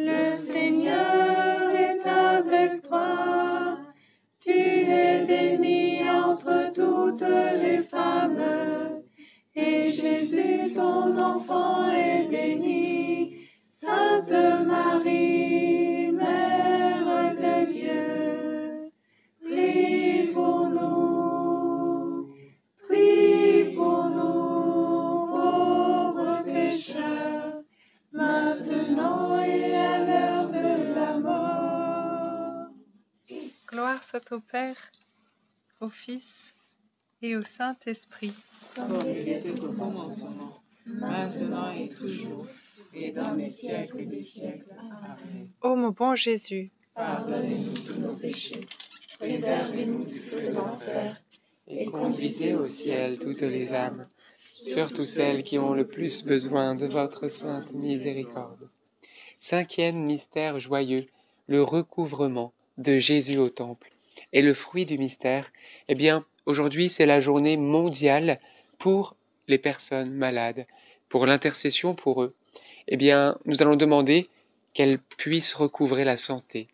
Le 0.00 0.36
Seigneur 0.36 1.74
est 1.74 2.06
avec 2.06 2.82
toi. 2.82 3.78
Tu 4.40 4.52
es 4.52 5.24
bénie 5.26 6.08
entre 6.08 6.70
toutes 6.72 7.28
les 7.60 7.82
femmes, 7.82 9.02
et 9.56 9.90
Jésus, 9.90 10.72
ton 10.72 11.18
enfant, 11.18 11.90
est 11.90 12.28
béni. 12.30 13.48
Sainte 13.70 14.32
Marie, 14.68 15.47
soit 34.08 34.32
au 34.32 34.40
Père, 34.40 34.90
au 35.80 35.90
Fils 35.90 36.54
et 37.20 37.36
au 37.36 37.42
Saint-Esprit. 37.42 38.32
Comme 38.74 39.02
il 39.04 39.28
était 39.28 39.50
au 39.50 39.72
commencement, 39.72 40.62
maintenant 40.86 41.70
et 41.72 41.90
toujours, 41.90 42.46
et 42.94 43.12
dans 43.12 43.34
les 43.34 43.50
siècles 43.50 44.06
des 44.06 44.22
siècles. 44.22 44.74
Amen. 44.78 45.50
Ô 45.60 45.76
mon 45.76 45.90
bon 45.90 46.14
Jésus, 46.14 46.70
Pardonnez-nous 46.94 47.78
tous 47.86 48.00
nos 48.00 48.14
péchés, 48.14 48.66
préservez-nous 49.18 50.04
du 50.06 50.20
feu 50.20 50.40
de 50.40 50.54
l'enfer, 50.54 51.20
Et 51.66 51.84
conduisez 51.84 52.54
au 52.54 52.64
ciel 52.64 53.18
toutes 53.18 53.42
les 53.42 53.74
âmes, 53.74 54.06
surtout 54.54 55.04
celles 55.04 55.42
qui 55.42 55.58
ont 55.58 55.74
le 55.74 55.86
plus 55.86 56.24
besoin 56.24 56.74
de 56.74 56.86
votre 56.86 57.28
sainte 57.28 57.74
miséricorde. 57.74 58.70
Cinquième 59.38 60.02
mystère 60.02 60.58
joyeux, 60.58 61.06
le 61.46 61.62
recouvrement 61.62 62.54
de 62.78 62.98
Jésus 62.98 63.36
au 63.36 63.50
temple. 63.50 63.92
Et 64.32 64.42
le 64.42 64.54
fruit 64.54 64.86
du 64.86 64.98
mystère, 64.98 65.52
eh 65.88 65.94
bien, 65.94 66.24
aujourd'hui, 66.46 66.88
c'est 66.88 67.06
la 67.06 67.20
journée 67.20 67.56
mondiale 67.56 68.38
pour 68.78 69.16
les 69.46 69.58
personnes 69.58 70.12
malades, 70.12 70.66
pour 71.08 71.26
l'intercession 71.26 71.94
pour 71.94 72.22
eux. 72.22 72.34
Eh 72.88 72.96
bien, 72.96 73.38
nous 73.46 73.62
allons 73.62 73.76
demander 73.76 74.28
qu'elles 74.74 74.98
puissent 74.98 75.54
recouvrer 75.54 76.04
la 76.04 76.16
santé. 76.16 76.68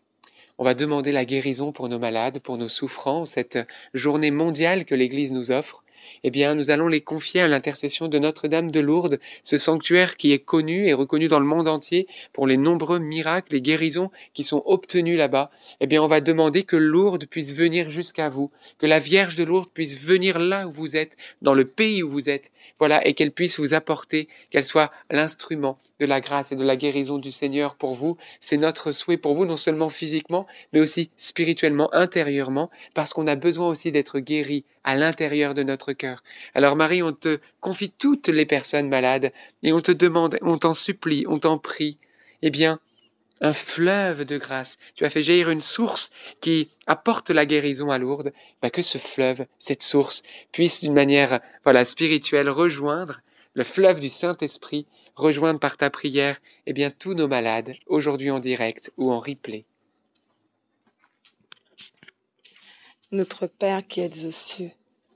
On 0.57 0.63
va 0.63 0.73
demander 0.73 1.11
la 1.11 1.25
guérison 1.25 1.71
pour 1.71 1.89
nos 1.89 1.99
malades, 1.99 2.39
pour 2.39 2.57
nos 2.57 2.69
souffrants, 2.69 3.25
cette 3.25 3.59
journée 3.93 4.31
mondiale 4.31 4.85
que 4.85 4.95
l'Église 4.95 5.31
nous 5.31 5.51
offre. 5.51 5.84
Eh 6.23 6.31
bien, 6.31 6.55
nous 6.55 6.69
allons 6.69 6.87
les 6.87 7.01
confier 7.01 7.41
à 7.41 7.47
l'intercession 7.47 8.07
de 8.07 8.19
Notre-Dame 8.19 8.71
de 8.71 8.79
Lourdes, 8.79 9.19
ce 9.43 9.57
sanctuaire 9.57 10.17
qui 10.17 10.31
est 10.31 10.39
connu 10.39 10.87
et 10.87 10.93
reconnu 10.93 11.27
dans 11.27 11.39
le 11.39 11.45
monde 11.45 11.67
entier 11.67 12.07
pour 12.33 12.47
les 12.47 12.57
nombreux 12.57 12.99
miracles 12.99 13.55
et 13.55 13.61
guérisons 13.61 14.11
qui 14.33 14.43
sont 14.43 14.63
obtenus 14.65 15.17
là-bas. 15.17 15.51
Eh 15.79 15.87
bien, 15.87 16.01
on 16.01 16.07
va 16.07 16.21
demander 16.21 16.63
que 16.63 16.75
Lourdes 16.75 17.25
puisse 17.25 17.53
venir 17.53 17.89
jusqu'à 17.89 18.29
vous, 18.29 18.51
que 18.77 18.85
la 18.85 18.99
Vierge 18.99 19.35
de 19.35 19.43
Lourdes 19.43 19.69
puisse 19.73 19.99
venir 19.99 20.39
là 20.39 20.67
où 20.67 20.71
vous 20.71 20.95
êtes, 20.95 21.15
dans 21.41 21.53
le 21.53 21.65
pays 21.65 22.03
où 22.03 22.09
vous 22.09 22.29
êtes, 22.29 22.51
voilà, 22.79 23.05
et 23.07 23.13
qu'elle 23.13 23.31
puisse 23.31 23.59
vous 23.59 23.73
apporter, 23.73 24.27
qu'elle 24.49 24.65
soit 24.65 24.91
l'instrument 25.09 25.77
de 25.99 26.05
la 26.05 26.21
grâce 26.21 26.51
et 26.51 26.55
de 26.55 26.63
la 26.63 26.75
guérison 26.75 27.17
du 27.17 27.31
Seigneur 27.31 27.75
pour 27.75 27.95
vous. 27.95 28.17
C'est 28.39 28.57
notre 28.57 28.91
souhait 28.91 29.17
pour 29.17 29.35
vous, 29.35 29.45
non 29.45 29.57
seulement 29.57 29.89
physiquement, 29.89 30.47
mais 30.73 30.79
aussi 30.79 31.09
spirituellement, 31.17 31.93
intérieurement, 31.93 32.69
parce 32.93 33.13
qu'on 33.13 33.27
a 33.27 33.35
besoin 33.35 33.67
aussi 33.67 33.91
d'être 33.91 34.19
guéri 34.19 34.65
à 34.83 34.95
l'intérieur 34.95 35.53
de 35.53 35.63
notre 35.63 35.93
cœur. 35.95 36.23
Alors 36.53 36.75
Marie, 36.75 37.01
on 37.01 37.13
te 37.13 37.39
confie 37.59 37.89
toutes 37.89 38.27
les 38.27 38.45
personnes 38.45 38.89
malades 38.89 39.31
et 39.63 39.73
on 39.73 39.81
te 39.81 39.91
demande, 39.91 40.37
on 40.41 40.57
t'en 40.57 40.73
supplie, 40.73 41.25
on 41.27 41.39
t'en 41.39 41.57
prie, 41.57 41.97
eh 42.43 42.51
bien, 42.51 42.79
un 43.41 43.53
fleuve 43.53 44.25
de 44.25 44.37
grâce. 44.37 44.77
Tu 44.95 45.05
as 45.05 45.09
fait 45.09 45.21
jaillir 45.21 45.49
une 45.49 45.61
source 45.61 46.09
qui 46.41 46.69
apporte 46.87 47.29
la 47.31 47.45
guérison 47.45 47.89
à 47.89 47.97
Lourdes. 47.97 48.31
Bah, 48.61 48.69
que 48.69 48.81
ce 48.81 48.97
fleuve, 48.97 49.45
cette 49.57 49.83
source, 49.83 50.21
puisse 50.51 50.81
d'une 50.81 50.93
manière 50.93 51.39
voilà 51.63 51.85
spirituelle 51.85 52.49
rejoindre 52.49 53.21
le 53.53 53.63
fleuve 53.63 53.99
du 53.99 54.09
Saint-Esprit, 54.09 54.85
rejoindre 55.15 55.59
par 55.59 55.77
ta 55.77 55.89
prière, 55.89 56.39
eh 56.65 56.73
bien 56.73 56.91
tous 56.91 57.13
nos 57.13 57.27
malades, 57.27 57.73
aujourd'hui 57.87 58.29
en 58.29 58.39
direct 58.39 58.91
ou 58.97 59.11
en 59.11 59.19
replay. 59.19 59.65
Notre 63.11 63.47
Père 63.47 63.87
qui 63.87 64.01
êtes 64.01 64.25
aux 64.25 64.31
cieux, 64.31 64.71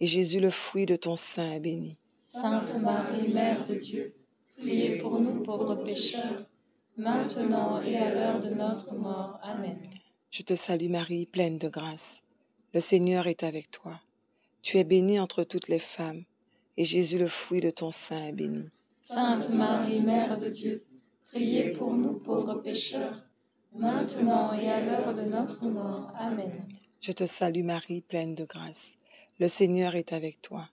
et 0.00 0.06
Jésus, 0.06 0.40
le 0.40 0.50
fruit 0.50 0.86
de 0.86 0.96
ton 0.96 1.16
sein, 1.16 1.52
est 1.52 1.60
béni. 1.60 1.98
Sainte 2.28 2.74
Marie, 2.80 3.28
Mère 3.28 3.66
de 3.66 3.74
Dieu, 3.74 4.14
priez 4.56 4.98
pour 4.98 5.20
nous 5.20 5.42
pauvres 5.42 5.76
pécheurs, 5.76 6.46
maintenant 6.96 7.82
et 7.82 7.96
à 7.96 8.14
l'heure 8.14 8.40
de 8.40 8.50
notre 8.50 8.94
mort. 8.94 9.38
Amen. 9.42 9.78
Je 10.30 10.42
te 10.42 10.54
salue 10.54 10.88
Marie, 10.88 11.26
pleine 11.26 11.58
de 11.58 11.68
grâce. 11.68 12.22
Le 12.72 12.80
Seigneur 12.80 13.26
est 13.26 13.42
avec 13.42 13.70
toi. 13.70 14.00
Tu 14.62 14.78
es 14.78 14.84
bénie 14.84 15.18
entre 15.18 15.42
toutes 15.42 15.68
les 15.68 15.78
femmes, 15.78 16.24
et 16.76 16.84
Jésus, 16.84 17.18
le 17.18 17.26
fruit 17.26 17.60
de 17.60 17.70
ton 17.70 17.90
sein, 17.90 18.28
est 18.28 18.32
béni. 18.32 18.70
Sainte 19.02 19.50
Marie, 19.50 20.00
Mère 20.00 20.38
de 20.38 20.48
Dieu, 20.48 20.84
priez 21.26 21.70
pour 21.70 21.92
nous 21.92 22.14
pauvres 22.14 22.54
pécheurs, 22.54 23.22
maintenant 23.74 24.52
et 24.52 24.68
à 24.70 24.80
l'heure 24.80 25.14
de 25.14 25.22
notre 25.22 25.64
mort. 25.66 26.12
Amen. 26.16 26.68
Je 27.00 27.12
te 27.12 27.26
salue 27.26 27.64
Marie, 27.64 28.02
pleine 28.02 28.34
de 28.34 28.44
grâce. 28.44 28.99
Le 29.40 29.48
Seigneur 29.48 29.94
est 29.94 30.12
avec 30.12 30.42
toi. 30.42 30.68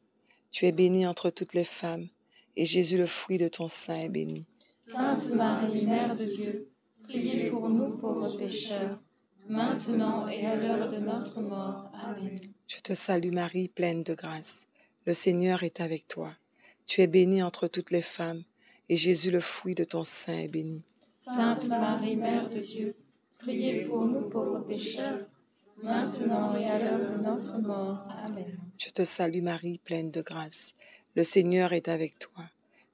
Tu 0.52 0.66
es 0.66 0.74
bénie 0.74 1.08
entre 1.08 1.30
toutes 1.30 1.54
les 1.54 1.64
femmes, 1.64 2.10
et 2.58 2.66
Jésus, 2.66 2.98
le 2.98 3.06
fruit 3.06 3.38
de 3.38 3.48
ton 3.48 3.70
sein, 3.70 3.96
est 3.96 4.10
béni. 4.10 4.46
Sainte 4.86 5.30
Marie, 5.30 5.86
Mère 5.86 6.18
de 6.18 6.26
Dieu, 6.26 6.70
priez 7.04 7.50
pour 7.50 7.70
nous 7.70 7.96
pauvres 7.96 8.38
pécheurs, 8.38 9.00
maintenant 9.48 10.28
et 10.28 10.46
à 10.46 10.58
l'heure 10.58 10.90
de 10.90 10.98
notre 10.98 11.40
mort. 11.40 11.90
Amen. 11.94 12.36
Je 12.68 12.80
te 12.80 12.94
salue 12.94 13.32
Marie, 13.32 13.70
pleine 13.70 14.04
de 14.04 14.14
grâce. 14.14 14.68
Le 15.06 15.14
Seigneur 15.14 15.64
est 15.64 15.80
avec 15.80 16.10
toi. 16.10 16.34
Tu 16.86 17.00
es 17.00 17.08
bénie 17.08 17.44
entre 17.44 17.70
toutes 17.70 17.92
les 17.92 18.02
femmes, 18.02 18.44
et 18.90 18.98
Jésus, 18.98 19.32
le 19.32 19.40
fruit 19.40 19.76
de 19.76 19.86
ton 19.86 20.04
sein, 20.04 20.40
est 20.40 20.52
béni. 20.52 20.84
Sainte 21.24 21.70
Marie, 21.70 22.18
Mère 22.18 22.50
de 22.50 22.60
Dieu, 22.60 22.98
priez 23.40 23.86
pour 23.86 24.04
nous 24.06 24.28
pauvres 24.28 24.60
pécheurs, 24.60 25.26
maintenant 25.82 26.56
et 26.56 26.66
à 26.66 26.80
l'heure 26.80 27.10
de 27.10 27.18
notre 27.22 27.58
mort. 27.60 28.04
Amen. 28.28 28.58
Je 28.78 28.90
te 28.90 29.04
salue 29.04 29.42
Marie, 29.42 29.80
pleine 29.84 30.12
de 30.12 30.22
grâce. 30.22 30.76
Le 31.16 31.24
Seigneur 31.24 31.74
est 31.74 31.88
avec 31.88 32.20
toi. 32.20 32.44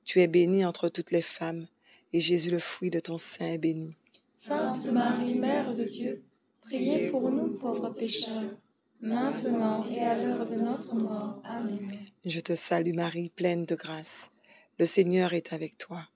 Tu 0.05 0.19
es 0.21 0.27
bénie 0.27 0.65
entre 0.65 0.89
toutes 0.89 1.11
les 1.11 1.21
femmes, 1.21 1.67
et 2.11 2.19
Jésus, 2.19 2.51
le 2.51 2.59
fruit 2.59 2.89
de 2.89 2.99
ton 2.99 3.17
sein, 3.17 3.47
est 3.47 3.57
béni. 3.57 3.91
Sainte 4.37 4.85
Marie, 4.87 5.35
Mère 5.35 5.75
de 5.75 5.85
Dieu, 5.85 6.23
priez 6.61 7.09
pour 7.09 7.31
nous 7.31 7.57
pauvres 7.57 7.89
pécheurs, 7.89 8.57
maintenant 9.01 9.89
et 9.89 9.99
à 9.99 10.21
l'heure 10.21 10.45
de 10.45 10.55
notre 10.55 10.95
mort. 10.95 11.41
Amen. 11.45 11.89
Je 12.25 12.39
te 12.39 12.53
salue 12.53 12.93
Marie, 12.93 13.29
pleine 13.29 13.65
de 13.65 13.75
grâce. 13.75 14.31
Le 14.79 14.85
Seigneur 14.85 15.33
est 15.33 15.53
avec 15.53 15.77
toi. 15.77 16.07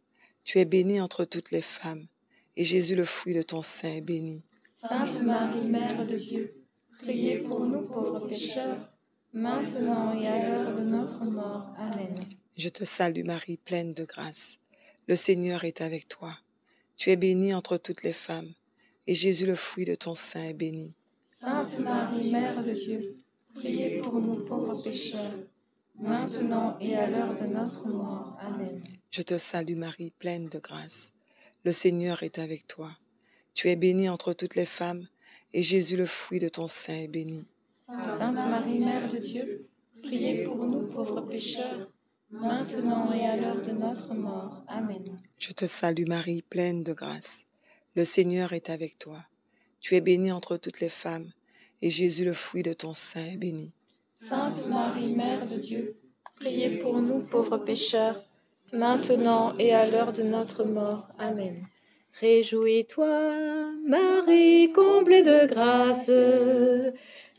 Tu 0.43 0.59
es 0.59 0.65
bénie 0.65 1.01
entre 1.01 1.25
toutes 1.25 1.51
les 1.51 1.61
femmes, 1.61 2.07
et 2.55 2.63
Jésus, 2.63 2.95
le 2.95 3.05
fruit 3.05 3.33
de 3.33 3.41
ton 3.41 3.61
sein, 3.61 3.89
est 3.89 4.01
béni. 4.01 4.43
Sainte 4.79 5.23
Marie, 5.23 5.67
Mère 5.67 6.05
de 6.05 6.17
Dieu, 6.17 6.53
priez 6.99 7.39
pour 7.39 7.61
nous 7.61 7.87
pauvres 7.87 8.27
pécheurs, 8.27 8.87
maintenant 9.33 10.13
et 10.13 10.27
à 10.27 10.37
l'heure 10.47 10.75
de 10.75 10.83
notre 10.83 11.25
mort. 11.25 11.73
Amen. 11.79 12.23
Je 12.55 12.69
te 12.69 12.83
salue 12.83 13.23
Marie, 13.23 13.57
pleine 13.57 13.95
de 13.95 14.05
grâce. 14.05 14.59
Le 15.07 15.15
Seigneur 15.15 15.63
est 15.63 15.81
avec 15.81 16.07
toi. 16.07 16.37
Tu 16.95 17.09
es 17.09 17.15
bénie 17.15 17.55
entre 17.55 17.77
toutes 17.77 18.03
les 18.03 18.13
femmes, 18.13 18.53
et 19.07 19.15
Jésus, 19.15 19.47
le 19.47 19.55
fruit 19.55 19.85
de 19.85 19.95
ton 19.95 20.13
sein, 20.13 20.43
est 20.43 20.53
béni. 20.53 20.93
Sainte 21.31 21.79
Marie, 21.79 22.29
Mère 22.29 22.63
de 22.63 22.73
Dieu, 22.73 23.15
priez 23.55 23.97
pour 24.01 24.21
nous 24.21 24.45
pauvres 24.45 24.83
pécheurs, 24.83 25.33
maintenant 25.95 26.77
et 26.79 26.95
à 26.95 27.09
l'heure 27.09 27.33
de 27.33 27.47
notre 27.47 27.87
mort. 27.87 28.37
Amen. 28.39 28.79
Je 29.09 29.23
te 29.23 29.39
salue 29.39 29.75
Marie, 29.75 30.11
pleine 30.19 30.49
de 30.49 30.59
grâce. 30.59 31.13
Le 31.63 31.71
Seigneur 31.71 32.21
est 32.21 32.37
avec 32.37 32.67
toi. 32.67 32.91
Tu 33.57 33.69
es 33.69 33.75
bénie 33.75 34.07
entre 34.07 34.33
toutes 34.33 34.53
les 34.53 34.67
femmes, 34.67 35.07
et 35.51 35.63
Jésus, 35.63 35.97
le 35.97 36.05
fruit 36.05 36.37
de 36.37 36.47
ton 36.47 36.67
sein, 36.67 36.93
est 36.93 37.07
béni. 37.07 37.47
Sainte 37.87 38.35
Marie, 38.35 38.77
Mère 38.77 39.11
de 39.11 39.17
Dieu, 39.17 39.67
priez 40.03 40.43
pour 40.43 40.57
nous 40.57 40.85
pauvres 40.85 41.21
pécheurs, 41.21 41.89
maintenant 42.29 43.11
et 43.11 43.25
à 43.25 43.35
l'heure 43.35 43.63
de 43.63 43.71
notre 43.71 44.13
mort. 44.13 44.63
Amen. 44.67 45.19
Je 45.39 45.53
te 45.53 45.65
salue 45.65 46.07
Marie, 46.07 46.43
pleine 46.43 46.83
de 46.83 46.93
grâce. 46.93 47.47
Le 47.95 48.05
Seigneur 48.05 48.53
est 48.53 48.69
avec 48.69 48.99
toi. 48.99 49.25
Tu 49.79 49.95
es 49.95 50.01
bénie 50.01 50.31
entre 50.31 50.57
toutes 50.57 50.79
les 50.79 50.89
femmes, 50.89 51.31
et 51.81 51.89
Jésus, 51.89 52.25
le 52.25 52.33
fruit 52.33 52.61
de 52.61 52.73
ton 52.73 52.93
sein, 52.93 53.25
est 53.25 53.37
béni. 53.37 53.71
Sainte 54.13 54.67
Marie, 54.67 55.15
Mère 55.15 55.47
de 55.47 55.57
Dieu, 55.57 55.95
priez 56.35 56.77
pour 56.77 57.01
nous 57.01 57.21
pauvres 57.21 57.57
pécheurs, 57.57 58.23
maintenant 58.71 59.57
et 59.57 59.73
à 59.73 59.89
l'heure 59.89 60.13
de 60.13 60.21
notre 60.21 60.63
mort. 60.63 61.07
Amen. 61.17 61.65
Réjouis-toi, 62.19 63.29
Marie, 63.85 64.71
comblée 64.73 65.21
de 65.21 65.45
grâce, 65.45 66.09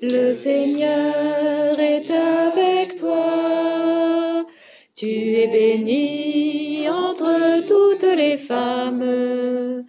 le 0.01 0.33
Seigneur 0.33 1.81
est 1.81 2.09
avec 2.09 2.95
toi. 2.95 4.47
Tu 4.95 5.35
es 5.35 5.49
bénie 5.49 6.89
entre 6.89 7.67
toutes 7.67 8.17
les 8.17 8.37
femmes, 8.37 9.85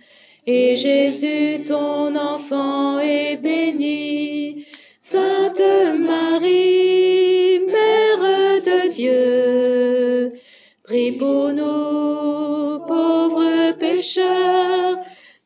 et 0.48 0.76
Jésus, 0.76 1.64
ton 1.68 2.16
enfant, 2.16 2.98
est 2.98 3.38
béni. 3.38 4.66
Sainte 5.02 5.62
Marie, 6.00 7.60
Mère 7.60 8.62
de 8.64 8.92
Dieu, 8.92 10.32
prie 10.84 11.12
pour 11.12 11.54
nous 11.54 11.89
pécheurs, 14.00 14.98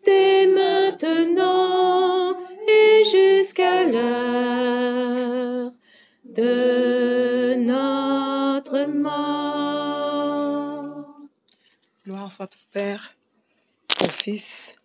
dès 0.06 0.46
maintenant 0.46 2.38
et 2.68 3.04
jusqu'à 3.04 3.84
l'heure 3.86 5.72
de 6.24 7.56
notre 7.56 8.86
mort. 8.86 10.14
Gloire 12.06 12.32
soit 12.32 12.46
au 12.54 12.60
Père, 12.72 13.16
au 14.02 14.08
Fils 14.08 14.76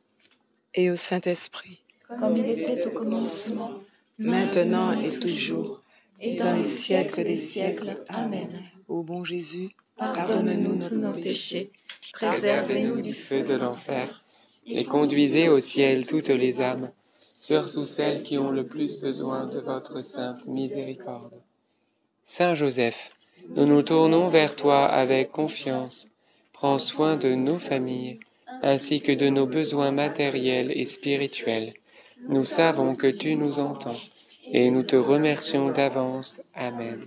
et 0.73 0.91
au 0.91 0.97
Saint-Esprit, 0.97 1.83
Comme 2.09 2.39
il 2.39 2.49
était 2.49 2.87
au 2.87 2.91
commencement, 2.91 3.73
maintenant 4.19 4.99
et 4.99 5.11
toujours, 5.19 5.83
et 6.21 6.37
dans 6.37 6.57
les 6.57 6.65
siècles 6.65 7.23
des 7.23 7.37
siècles. 7.37 8.03
Amen. 8.09 8.63
Ô 8.89 9.03
bon 9.03 9.25
Jésus, 9.25 9.69
Pardonne-nous 9.99 10.89
tous 10.89 10.95
nos 10.95 11.13
péchés, 11.13 11.73
préservez-nous 12.13 13.01
du 13.01 13.15
feu 13.15 13.43
de 13.43 13.55
l'enfer, 13.55 14.25
et 14.67 14.85
conduisez 14.85 15.49
au 15.49 15.59
ciel 15.59 16.07
toutes 16.07 16.29
les 16.29 16.61
âmes, 16.61 16.93
surtout 17.33 17.83
celles 17.83 18.23
qui 18.23 18.39
ont 18.39 18.51
le 18.51 18.65
plus 18.65 19.01
besoin 19.01 19.47
de 19.47 19.59
votre 19.59 20.01
sainte 20.03 20.47
miséricorde. 20.47 21.35
Saint 22.23 22.55
Joseph, 22.55 23.11
nous 23.57 23.67
nous 23.67 23.83
tournons 23.83 24.29
vers 24.29 24.55
toi 24.55 24.85
avec 24.87 25.33
confiance. 25.33 26.09
Prends 26.53 26.79
soin 26.79 27.17
de 27.17 27.35
nos 27.35 27.59
familles, 27.59 28.21
ainsi 28.63 29.01
que 29.01 29.13
de 29.13 29.29
nos 29.29 29.47
besoins 29.47 29.91
matériels 29.91 30.71
et 30.75 30.85
spirituels. 30.85 31.75
Nous 32.29 32.45
savons 32.45 32.95
que 32.95 33.07
tu 33.07 33.35
nous 33.35 33.59
entends, 33.59 34.01
et 34.53 34.71
nous 34.71 34.83
te 34.83 34.97
remercions 34.97 35.71
d'avance. 35.71 36.43
Amen. 36.55 37.07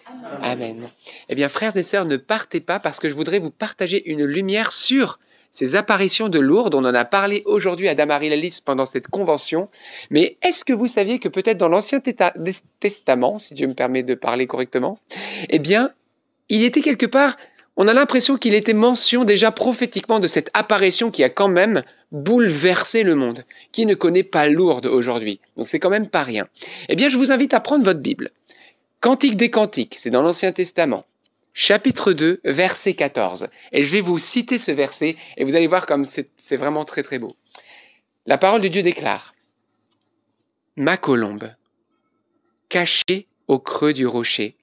Amen. 0.41 0.89
Eh 1.29 1.35
bien, 1.35 1.49
frères 1.49 1.75
et 1.77 1.83
sœurs, 1.83 2.05
ne 2.05 2.17
partez 2.17 2.61
pas 2.61 2.79
parce 2.79 2.99
que 2.99 3.09
je 3.09 3.15
voudrais 3.15 3.39
vous 3.39 3.51
partager 3.51 4.09
une 4.09 4.23
lumière 4.25 4.71
sur 4.71 5.19
ces 5.51 5.75
apparitions 5.75 6.29
de 6.29 6.39
Lourdes. 6.39 6.75
On 6.75 6.85
en 6.85 6.95
a 6.95 7.05
parlé 7.05 7.43
aujourd'hui 7.45 7.87
à 7.89 7.95
Damary 7.95 8.29
Lalis 8.29 8.59
pendant 8.63 8.85
cette 8.85 9.09
convention. 9.09 9.69
Mais 10.09 10.37
est-ce 10.41 10.65
que 10.65 10.73
vous 10.73 10.87
saviez 10.87 11.19
que 11.19 11.27
peut-être 11.27 11.57
dans 11.57 11.69
l'Ancien 11.69 11.99
Testament, 12.79 13.37
si 13.37 13.53
Dieu 13.53 13.67
me 13.67 13.73
permet 13.73 14.03
de 14.03 14.15
parler 14.15 14.47
correctement, 14.47 14.97
eh 15.49 15.59
bien, 15.59 15.91
il 16.49 16.63
était 16.63 16.81
quelque 16.81 17.05
part, 17.05 17.35
on 17.77 17.87
a 17.87 17.93
l'impression 17.93 18.37
qu'il 18.37 18.53
était 18.53 18.73
mention 18.73 19.23
déjà 19.23 19.51
prophétiquement 19.51 20.19
de 20.19 20.27
cette 20.27 20.49
apparition 20.53 21.09
qui 21.09 21.23
a 21.23 21.29
quand 21.29 21.47
même 21.47 21.83
bouleversé 22.11 23.03
le 23.03 23.15
monde. 23.15 23.43
Qui 23.71 23.85
ne 23.85 23.93
connaît 23.93 24.23
pas 24.23 24.49
Lourdes 24.49 24.87
aujourd'hui 24.87 25.39
Donc 25.57 25.67
c'est 25.67 25.79
quand 25.79 25.89
même 25.89 26.09
pas 26.09 26.23
rien. 26.23 26.47
Eh 26.89 26.95
bien, 26.95 27.09
je 27.09 27.17
vous 27.17 27.31
invite 27.31 27.53
à 27.53 27.59
prendre 27.59 27.85
votre 27.85 28.01
Bible 28.01 28.29
Cantique 29.01 29.35
des 29.35 29.49
Cantiques, 29.49 29.95
c'est 29.97 30.11
dans 30.11 30.21
l'Ancien 30.21 30.51
Testament. 30.51 31.07
Chapitre 31.53 32.13
2, 32.13 32.39
verset 32.43 32.93
14. 32.93 33.47
Et 33.71 33.83
je 33.83 33.89
vais 33.89 33.99
vous 33.99 34.19
citer 34.19 34.59
ce 34.59 34.69
verset 34.69 35.15
et 35.37 35.43
vous 35.43 35.55
allez 35.55 35.65
voir 35.65 35.87
comme 35.87 36.05
c'est 36.05 36.55
vraiment 36.55 36.85
très 36.85 37.01
très 37.01 37.17
beau. 37.17 37.35
La 38.27 38.37
parole 38.37 38.61
de 38.61 38.67
Dieu 38.67 38.83
déclare 38.83 39.33
Ma 40.75 40.97
colombe, 40.97 41.51
cachée 42.69 43.27
au 43.47 43.57
creux 43.57 43.93
du 43.93 44.05
rocher, 44.05 44.55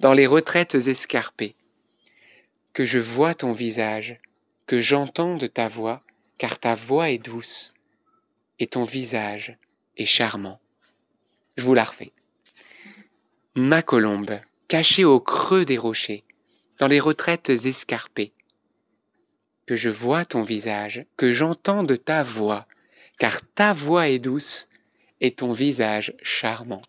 dans 0.00 0.12
les 0.12 0.26
retraites 0.26 0.74
escarpées, 0.74 1.54
que 2.72 2.84
je 2.84 2.98
vois 2.98 3.36
ton 3.36 3.52
visage, 3.52 4.20
que 4.66 4.80
j'entende 4.80 5.52
ta 5.52 5.68
voix, 5.68 6.00
car 6.38 6.58
ta 6.58 6.74
voix 6.74 7.10
est 7.10 7.18
douce 7.18 7.74
et 8.58 8.66
ton 8.66 8.82
visage 8.82 9.56
est 9.96 10.04
charmant. 10.04 10.58
Je 11.56 11.62
vous 11.62 11.74
la 11.74 11.84
refais. 11.84 12.10
Ma 13.56 13.82
colombe, 13.82 14.40
cachée 14.66 15.04
au 15.04 15.20
creux 15.20 15.64
des 15.64 15.78
rochers, 15.78 16.24
dans 16.78 16.88
les 16.88 16.98
retraites 16.98 17.50
escarpées, 17.50 18.32
que 19.64 19.76
je 19.76 19.90
vois 19.90 20.24
ton 20.24 20.42
visage, 20.42 21.06
que 21.16 21.30
j'entende 21.30 21.96
ta 22.04 22.24
voix, 22.24 22.66
car 23.16 23.42
ta 23.54 23.72
voix 23.72 24.08
est 24.08 24.18
douce 24.18 24.66
et 25.20 25.30
ton 25.30 25.52
visage 25.52 26.14
charmant. 26.20 26.82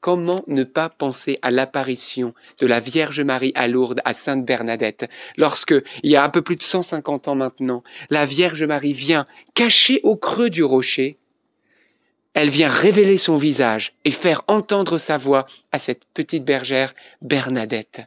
Comment 0.00 0.42
ne 0.48 0.64
pas 0.64 0.88
penser 0.88 1.38
à 1.42 1.52
l'apparition 1.52 2.34
de 2.60 2.66
la 2.66 2.80
Vierge 2.80 3.20
Marie 3.20 3.52
à 3.54 3.68
Lourdes, 3.68 4.00
à 4.04 4.12
Sainte 4.12 4.44
Bernadette, 4.44 5.08
lorsque, 5.36 5.76
il 6.02 6.10
y 6.10 6.16
a 6.16 6.24
un 6.24 6.30
peu 6.30 6.42
plus 6.42 6.56
de 6.56 6.64
150 6.64 7.28
ans 7.28 7.36
maintenant, 7.36 7.84
la 8.10 8.26
Vierge 8.26 8.64
Marie 8.64 8.92
vient, 8.92 9.28
cachée 9.54 10.00
au 10.02 10.16
creux 10.16 10.50
du 10.50 10.64
rocher, 10.64 11.20
elle 12.36 12.50
vient 12.50 12.68
révéler 12.68 13.16
son 13.16 13.38
visage 13.38 13.94
et 14.04 14.10
faire 14.10 14.42
entendre 14.46 14.98
sa 14.98 15.16
voix 15.16 15.46
à 15.72 15.78
cette 15.78 16.02
petite 16.12 16.44
bergère 16.44 16.94
Bernadette, 17.22 18.02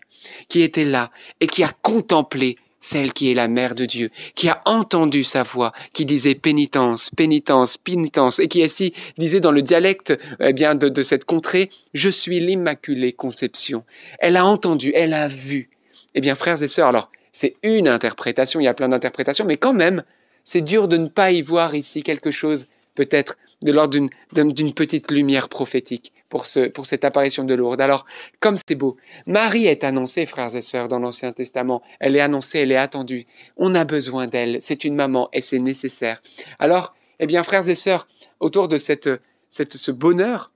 qui 0.49 0.61
était 0.61 0.85
là 0.85 1.09
et 1.41 1.47
qui 1.47 1.63
a 1.63 1.71
contemplé 1.81 2.57
celle 2.79 3.11
qui 3.11 3.31
est 3.31 3.33
la 3.33 3.47
mère 3.47 3.73
de 3.73 3.85
Dieu, 3.85 4.11
qui 4.35 4.47
a 4.47 4.61
entendu 4.65 5.23
sa 5.23 5.41
voix, 5.41 5.73
qui 5.93 6.05
disait 6.05 6.35
pénitence, 6.35 7.09
pénitence, 7.09 7.79
pénitence, 7.79 8.37
et 8.37 8.47
qui 8.47 8.63
ainsi 8.63 8.93
disait 9.17 9.39
dans 9.39 9.51
le 9.51 9.63
dialecte 9.63 10.15
eh 10.39 10.53
bien 10.53 10.75
de, 10.75 10.89
de 10.89 11.01
cette 11.01 11.25
contrée, 11.25 11.71
je 11.95 12.09
suis 12.09 12.39
l'Immaculée 12.39 13.13
Conception. 13.13 13.83
Elle 14.19 14.37
a 14.37 14.45
entendu, 14.45 14.91
elle 14.93 15.15
a 15.15 15.27
vu. 15.27 15.71
Eh 16.13 16.21
bien, 16.21 16.35
frères 16.35 16.61
et 16.61 16.67
sœurs, 16.67 16.89
alors 16.89 17.11
c'est 17.31 17.55
une 17.63 17.87
interprétation, 17.87 18.59
il 18.59 18.65
y 18.65 18.67
a 18.67 18.75
plein 18.75 18.89
d'interprétations, 18.89 19.45
mais 19.45 19.57
quand 19.57 19.73
même, 19.73 20.03
c'est 20.43 20.61
dur 20.61 20.87
de 20.87 20.97
ne 20.97 21.07
pas 21.07 21.31
y 21.31 21.41
voir 21.41 21.73
ici 21.73 22.03
quelque 22.03 22.29
chose 22.29 22.67
peut-être 22.93 23.37
de 23.61 23.71
l'ordre 23.71 23.97
d'une 24.33 24.73
petite 24.73 25.11
lumière 25.11 25.49
prophétique 25.49 26.13
pour, 26.29 26.45
ce, 26.45 26.67
pour 26.67 26.85
cette 26.85 27.03
apparition 27.03 27.43
de 27.43 27.53
Lourdes. 27.53 27.81
Alors, 27.81 28.05
comme 28.39 28.57
c'est 28.65 28.75
beau, 28.75 28.97
Marie 29.25 29.65
est 29.65 29.83
annoncée, 29.83 30.25
frères 30.25 30.55
et 30.55 30.61
sœurs, 30.61 30.87
dans 30.87 30.99
l'Ancien 30.99 31.31
Testament. 31.31 31.81
Elle 31.99 32.15
est 32.15 32.21
annoncée, 32.21 32.59
elle 32.59 32.71
est 32.71 32.77
attendue. 32.77 33.25
On 33.57 33.75
a 33.75 33.83
besoin 33.83 34.27
d'elle. 34.27 34.59
C'est 34.61 34.85
une 34.85 34.95
maman 34.95 35.29
et 35.33 35.41
c'est 35.41 35.59
nécessaire. 35.59 36.21
Alors, 36.59 36.93
eh 37.19 37.27
bien, 37.27 37.43
frères 37.43 37.67
et 37.67 37.75
sœurs, 37.75 38.07
autour 38.39 38.67
de 38.67 38.77
cette, 38.77 39.09
cette, 39.49 39.75
ce 39.75 39.91
bonheur 39.91 40.51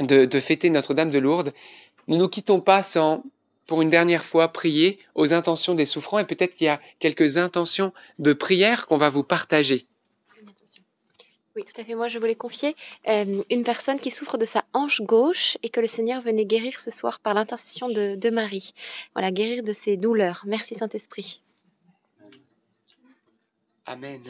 de, 0.00 0.24
de 0.24 0.40
fêter 0.40 0.70
Notre-Dame 0.70 1.10
de 1.10 1.18
Lourdes, 1.18 1.52
ne 2.08 2.16
nous 2.16 2.28
quittons 2.28 2.60
pas 2.60 2.82
sans 2.82 3.22
pour 3.66 3.82
une 3.82 3.90
dernière 3.90 4.24
fois 4.24 4.48
prier 4.48 4.98
aux 5.14 5.32
intentions 5.32 5.74
des 5.74 5.86
souffrants 5.86 6.18
et 6.18 6.24
peut-être 6.24 6.56
qu'il 6.56 6.66
y 6.66 6.70
a 6.70 6.80
quelques 6.98 7.36
intentions 7.36 7.92
de 8.18 8.32
prière 8.32 8.86
qu'on 8.86 8.98
va 8.98 9.08
vous 9.08 9.22
partager. 9.22 9.86
Oui, 11.54 11.64
tout 11.64 11.78
à 11.80 11.84
fait. 11.84 11.94
Moi, 11.94 12.08
je 12.08 12.18
voulais 12.18 12.34
confier 12.34 12.74
euh, 13.08 13.42
une 13.50 13.64
personne 13.64 13.98
qui 13.98 14.10
souffre 14.10 14.38
de 14.38 14.46
sa 14.46 14.64
hanche 14.72 15.02
gauche 15.02 15.58
et 15.62 15.68
que 15.68 15.80
le 15.80 15.86
Seigneur 15.86 16.22
venait 16.22 16.46
guérir 16.46 16.80
ce 16.80 16.90
soir 16.90 17.20
par 17.20 17.34
l'intercession 17.34 17.88
de, 17.88 18.16
de 18.16 18.30
Marie. 18.30 18.72
Voilà, 19.14 19.30
guérir 19.30 19.62
de 19.62 19.72
ses 19.72 19.98
douleurs. 19.98 20.44
Merci 20.46 20.74
Saint-Esprit. 20.74 21.42
Amen. 23.84 24.22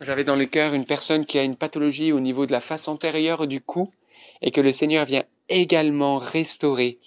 J'avais 0.00 0.24
dans 0.24 0.36
le 0.36 0.46
cœur 0.46 0.74
une 0.74 0.84
personne 0.84 1.26
qui 1.26 1.38
a 1.38 1.44
une 1.44 1.56
pathologie 1.56 2.12
au 2.12 2.20
niveau 2.20 2.46
de 2.46 2.52
la 2.52 2.60
face 2.60 2.86
antérieure 2.88 3.46
du 3.46 3.60
cou 3.60 3.92
et 4.42 4.50
que 4.50 4.60
le 4.60 4.70
Seigneur 4.70 5.04
vient 5.06 5.22
également 5.48 6.18
restaurer. 6.18 6.98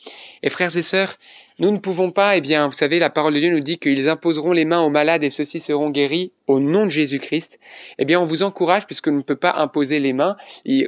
Et 0.43 0.49
frères 0.49 0.75
et 0.75 0.83
sœurs, 0.83 1.15
nous 1.57 1.71
ne 1.71 1.77
pouvons 1.77 2.11
pas, 2.11 2.35
eh 2.35 2.41
bien, 2.41 2.67
vous 2.67 2.73
savez, 2.73 2.99
la 2.99 3.09
parole 3.09 3.33
de 3.33 3.39
Dieu 3.39 3.49
nous 3.49 3.61
dit 3.61 3.77
qu'ils 3.77 4.09
imposeront 4.09 4.51
les 4.51 4.65
mains 4.65 4.81
aux 4.81 4.89
malades 4.89 5.23
et 5.23 5.29
ceux-ci 5.29 5.59
seront 5.59 5.89
guéris 5.89 6.33
au 6.47 6.59
nom 6.59 6.85
de 6.85 6.91
Jésus-Christ. 6.91 7.59
Eh 7.97 8.05
bien, 8.05 8.19
on 8.19 8.25
vous 8.25 8.43
encourage 8.43 8.85
puisque 8.85 9.07
nous 9.07 9.17
ne 9.17 9.23
peut 9.23 9.37
pas 9.37 9.55
imposer 9.55 9.99
les 9.99 10.13
mains. 10.13 10.35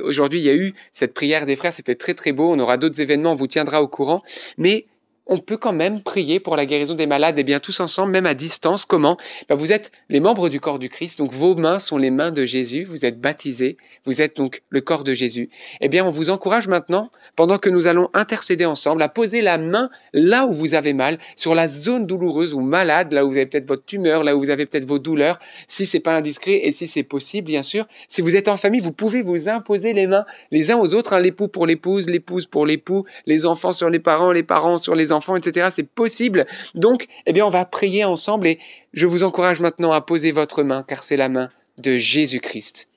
Aujourd'hui, 0.02 0.40
il 0.40 0.46
y 0.46 0.50
a 0.50 0.56
eu 0.56 0.74
cette 0.92 1.14
prière 1.14 1.46
des 1.46 1.56
frères, 1.56 1.74
c'était 1.74 1.96
très 1.96 2.14
très 2.14 2.34
beau. 2.34 2.52
On 2.52 2.60
aura 2.60 2.78
d'autres 2.78 3.00
événements, 3.00 3.32
on 3.32 3.36
vous 3.36 3.48
tiendra 3.48 3.82
au 3.82 3.88
courant. 3.88 4.22
Mais 4.58 4.88
on 5.28 5.38
peut 5.38 5.58
quand 5.58 5.74
même 5.74 6.02
prier 6.02 6.40
pour 6.40 6.56
la 6.56 6.66
guérison 6.66 6.94
des 6.94 7.08
malades, 7.08 7.38
et 7.38 7.44
bien 7.44 7.60
tous 7.60 7.80
ensemble, 7.80 8.12
même 8.12 8.26
à 8.26 8.34
distance. 8.34 8.86
Comment? 8.86 9.18
Ben, 9.50 9.56
Vous 9.56 9.72
êtes 9.72 9.92
les 10.10 10.20
membres 10.20 10.50
du 10.50 10.60
corps 10.60 10.80
du 10.80 10.90
Christ, 10.90 11.20
donc 11.20 11.34
vos 11.34 11.56
mains 11.56 11.80
sont 11.80 11.98
les 11.98 12.12
mains 12.12 12.32
de 12.32 12.46
Jésus, 12.46 12.84
vous 12.86 13.06
êtes 13.06 13.20
baptisés, 13.20 13.78
vous 14.06 14.22
êtes 14.22 14.38
donc 14.38 14.62
le 14.70 14.82
corps 14.82 15.04
de 15.04 15.14
Jésus. 15.14 15.50
Eh 15.82 15.90
bien, 15.90 16.06
on 16.06 16.12
vous 16.12 16.30
encourage 16.30 16.68
maintenant, 16.68 17.12
pendant 17.36 17.58
que 17.58 17.70
nous 17.70 17.88
allons 17.88 18.10
intercéder 18.14 18.66
ensemble, 18.66 19.02
à 19.02 19.10
poser 19.10 19.42
la 19.42 19.58
main 19.58 19.90
là 20.14 20.46
où 20.46 20.54
vous 20.54 20.74
avez 20.74 20.94
mal, 20.94 21.18
sur 21.36 21.56
la 21.56 21.68
zone 21.68 22.06
douloureuse 22.06 22.54
ou 22.54 22.62
malade, 22.62 23.12
là 23.14 23.26
où 23.26 23.30
vous 23.30 23.38
avez 23.38 23.46
peut-être 23.46 23.68
votre 23.68 23.86
tumeur, 23.86 24.24
là 24.24 24.36
où 24.36 24.40
vous 24.40 24.50
avez 24.50 24.66
peut-être 24.66 24.86
vos 24.86 25.00
douleurs, 25.00 25.40
si 25.68 25.86
c'est 25.86 26.00
pas 26.00 26.16
indiscret 26.16 26.62
et 26.64 26.72
si 26.72 26.88
c'est 26.88 27.04
possible, 27.04 27.48
bien 27.48 27.64
sûr. 27.64 27.86
Si 28.08 28.22
vous 28.22 28.36
êtes 28.36 28.48
en 28.48 28.58
famille, 28.58 28.82
vous 28.82 28.94
pouvez 28.94 29.22
vous 29.22 29.50
imposer 29.50 29.94
les 29.94 30.08
mains 30.08 30.26
les 30.52 30.72
uns 30.72 30.78
aux 30.78 30.94
autres, 30.94 31.14
hein, 31.14 31.20
l'époux 31.20 31.48
pour 31.48 31.68
l'épouse, 31.68 32.10
l'épouse 32.10 32.46
pour 32.46 32.66
l'époux, 32.66 33.06
les 33.26 33.46
enfants 33.46 33.72
sur 33.72 33.90
les 33.90 34.00
parents, 34.00 34.32
les 34.32 34.44
parents 34.44 34.78
sur 34.78 34.96
les 34.96 35.12
enfants 35.12 35.17
enfants, 35.18 35.36
etc. 35.36 35.70
C'est 35.74 35.90
possible. 35.90 36.46
Donc, 36.76 37.08
eh 37.26 37.34
bien, 37.34 37.46
on 37.46 37.50
va 37.50 37.66
prier 37.66 38.06
ensemble 38.06 38.48
et 38.48 38.60
je 38.94 39.06
vous 39.06 39.24
encourage 39.24 39.60
maintenant 39.60 39.92
à 39.92 40.02
poser 40.02 40.32
votre 40.32 40.64
main, 40.64 40.84
car 40.84 41.04
c'est 41.04 41.18
la 41.18 41.30
main 41.30 41.50
de 41.80 41.98
Jésus-Christ. 41.98 42.88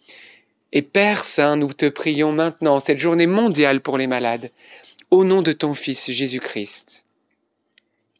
Et 0.72 0.82
Père 0.82 1.24
Saint, 1.24 1.56
nous 1.56 1.72
te 1.72 1.88
prions 1.88 2.32
maintenant, 2.32 2.78
cette 2.78 2.98
journée 2.98 3.26
mondiale 3.26 3.80
pour 3.80 3.98
les 3.98 4.06
malades, 4.06 4.50
au 5.10 5.24
nom 5.24 5.42
de 5.42 5.52
ton 5.52 5.74
Fils 5.74 6.10
Jésus-Christ, 6.10 7.06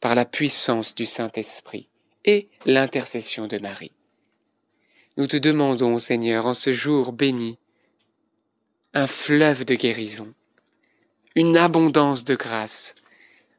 par 0.01 0.15
la 0.15 0.25
puissance 0.25 0.93
du 0.93 1.05
Saint-Esprit 1.05 1.87
et 2.25 2.49
l'intercession 2.65 3.47
de 3.47 3.57
Marie. 3.57 3.93
Nous 5.17 5.27
te 5.27 5.37
demandons, 5.37 5.99
Seigneur, 5.99 6.45
en 6.45 6.53
ce 6.53 6.73
jour 6.73 7.13
béni, 7.13 7.57
un 8.93 9.07
fleuve 9.07 9.63
de 9.63 9.75
guérison, 9.75 10.33
une 11.35 11.55
abondance 11.55 12.25
de 12.25 12.35
grâce, 12.35 12.95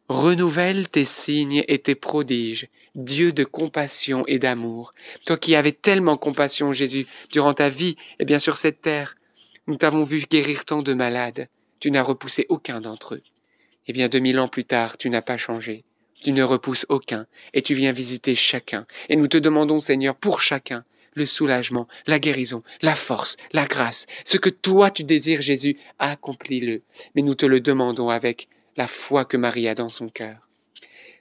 Renouvelle 0.09 0.89
tes 0.89 1.05
signes 1.05 1.63
et 1.69 1.79
tes 1.79 1.95
prodiges, 1.95 2.69
Dieu 2.95 3.33
de 3.33 3.45
compassion 3.45 4.25
et 4.27 4.39
d'amour. 4.39 4.95
Toi 5.25 5.37
qui 5.37 5.55
avais 5.55 5.73
tellement 5.73 6.17
compassion, 6.17 6.73
Jésus, 6.73 7.07
durant 7.31 7.55
ta 7.55 7.69
vie 7.69 7.97
et 8.19 8.25
bien 8.25 8.39
sur 8.39 8.57
cette 8.57 8.81
terre, 8.81 9.17
nous 9.69 9.77
t'avons 9.77 10.05
vu 10.05 10.25
guérir 10.29 10.65
tant 10.65 10.83
de 10.83 10.93
malades. 10.93 11.49
Tu 11.79 11.91
n'as 11.91 12.03
repoussé 12.03 12.47
aucun 12.49 12.81
d'entre 12.81 13.15
eux. 13.15 13.23
Eh 13.87 13.93
bien, 13.93 14.09
deux 14.09 14.19
mille 14.19 14.39
ans 14.39 14.49
plus 14.49 14.65
tard, 14.65 14.99
tu 14.99 15.09
n'as 15.09 15.23
pas 15.23 15.37
changé. 15.37 15.85
Tu 16.21 16.33
ne 16.33 16.43
repousses 16.43 16.87
aucun 16.89 17.27
et 17.55 17.63
tu 17.63 17.75
viens 17.75 17.93
visiter 17.93 18.35
chacun. 18.35 18.87
Et 19.09 19.17
nous 19.17 19.29
te 19.29 19.39
demandons, 19.39 19.81
Seigneur, 19.81 20.15
pour 20.15 20.41
chacun, 20.41 20.85
le 21.15 21.27
soulagement, 21.27 21.89
la 22.07 22.19
guérison, 22.19 22.63
la 22.81 22.95
force, 22.95 23.37
la 23.53 23.67
grâce. 23.67 24.07
Ce 24.25 24.37
que 24.37 24.51
toi 24.51 24.91
tu 24.91 25.05
désires, 25.05 25.43
Jésus, 25.43 25.77
accomplis-le. 25.99 26.83
Mais 27.15 27.23
nous 27.23 27.35
te 27.35 27.47
le 27.47 27.61
demandons 27.61 28.09
avec 28.09 28.49
la 28.77 28.89
foi 28.89 29.25
que 29.25 29.37
Marie 29.37 29.69
a 29.69 29.75
dans 29.75 29.89
son 29.89 30.09
cœur. 30.09 30.49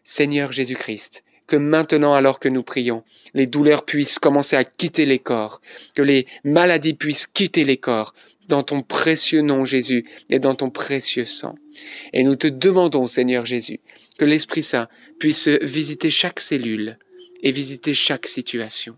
Seigneur 0.03 0.51
Jésus-Christ, 0.51 1.23
que 1.47 1.55
maintenant, 1.57 2.13
alors 2.13 2.39
que 2.39 2.49
nous 2.49 2.63
prions, 2.63 3.03
les 3.33 3.45
douleurs 3.45 3.83
puissent 3.83 4.19
commencer 4.19 4.55
à 4.55 4.63
quitter 4.63 5.05
les 5.05 5.19
corps, 5.19 5.61
que 5.95 6.01
les 6.01 6.25
maladies 6.43 6.93
puissent 6.93 7.27
quitter 7.27 7.65
les 7.65 7.77
corps, 7.77 8.13
dans 8.47 8.63
ton 8.63 8.81
précieux 8.81 9.41
nom 9.41 9.65
Jésus 9.65 10.05
et 10.29 10.39
dans 10.39 10.55
ton 10.55 10.69
précieux 10.69 11.25
sang. 11.25 11.55
Et 12.13 12.23
nous 12.23 12.35
te 12.35 12.47
demandons, 12.47 13.07
Seigneur 13.07 13.45
Jésus, 13.45 13.79
que 14.17 14.25
l'Esprit 14.25 14.63
Saint 14.63 14.87
puisse 15.19 15.47
visiter 15.47 16.11
chaque 16.11 16.39
cellule 16.39 16.97
et 17.43 17.51
visiter 17.51 17.93
chaque 17.93 18.27
situation. 18.27 18.95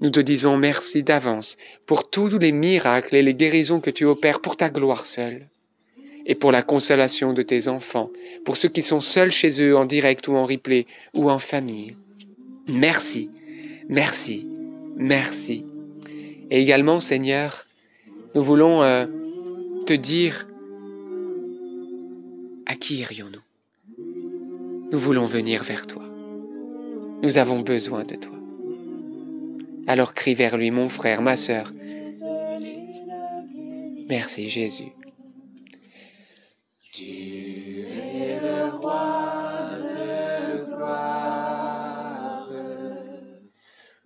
Nous 0.00 0.10
te 0.10 0.20
disons 0.20 0.56
merci 0.56 1.02
d'avance 1.02 1.56
pour 1.86 2.08
tous 2.08 2.38
les 2.38 2.52
miracles 2.52 3.16
et 3.16 3.22
les 3.22 3.34
guérisons 3.34 3.80
que 3.80 3.90
tu 3.90 4.04
opères 4.04 4.40
pour 4.40 4.56
ta 4.56 4.70
gloire 4.70 5.06
seule 5.06 5.48
et 6.28 6.34
pour 6.34 6.52
la 6.52 6.62
consolation 6.62 7.32
de 7.32 7.42
tes 7.42 7.66
enfants, 7.66 8.10
pour 8.44 8.58
ceux 8.58 8.68
qui 8.68 8.82
sont 8.82 9.00
seuls 9.00 9.32
chez 9.32 9.62
eux 9.62 9.76
en 9.76 9.86
direct 9.86 10.28
ou 10.28 10.34
en 10.34 10.44
replay 10.44 10.86
ou 11.14 11.30
en 11.30 11.38
famille. 11.38 11.96
Merci, 12.68 13.30
merci, 13.88 14.46
merci. 14.96 15.66
Et 16.50 16.60
également, 16.60 17.00
Seigneur, 17.00 17.66
nous 18.34 18.42
voulons 18.42 18.82
euh, 18.82 19.06
te 19.86 19.94
dire 19.94 20.46
à 22.66 22.74
qui 22.74 22.98
irions-nous? 22.98 23.40
Nous 24.92 24.98
voulons 24.98 25.26
venir 25.26 25.64
vers 25.64 25.86
toi. 25.86 26.04
Nous 27.22 27.38
avons 27.38 27.60
besoin 27.60 28.04
de 28.04 28.16
toi. 28.16 28.36
Alors 29.86 30.12
crie 30.12 30.34
vers 30.34 30.58
lui, 30.58 30.70
mon 30.70 30.90
frère, 30.90 31.22
ma 31.22 31.38
sœur. 31.38 31.72
Merci 34.08 34.50
Jésus. 34.50 34.92
Tu 36.98 37.86
es 37.86 38.40
le 38.40 38.76
roi 38.76 39.70
de 39.76 40.64
gloire, 40.66 42.48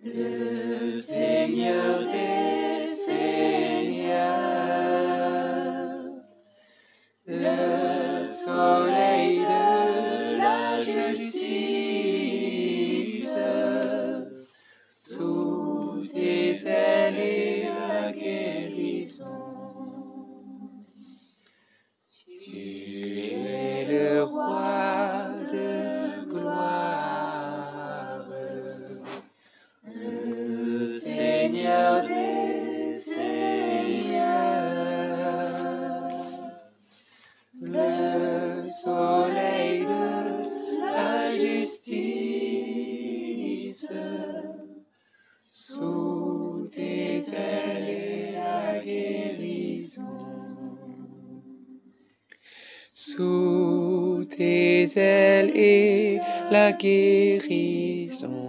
le 0.03 0.91
Seigneur. 1.01 2.12
sous 52.95 54.23
tes 54.29 54.85
ailes 54.97 55.51
et 55.57 56.19
la 56.51 56.71
guérison. 56.73 58.43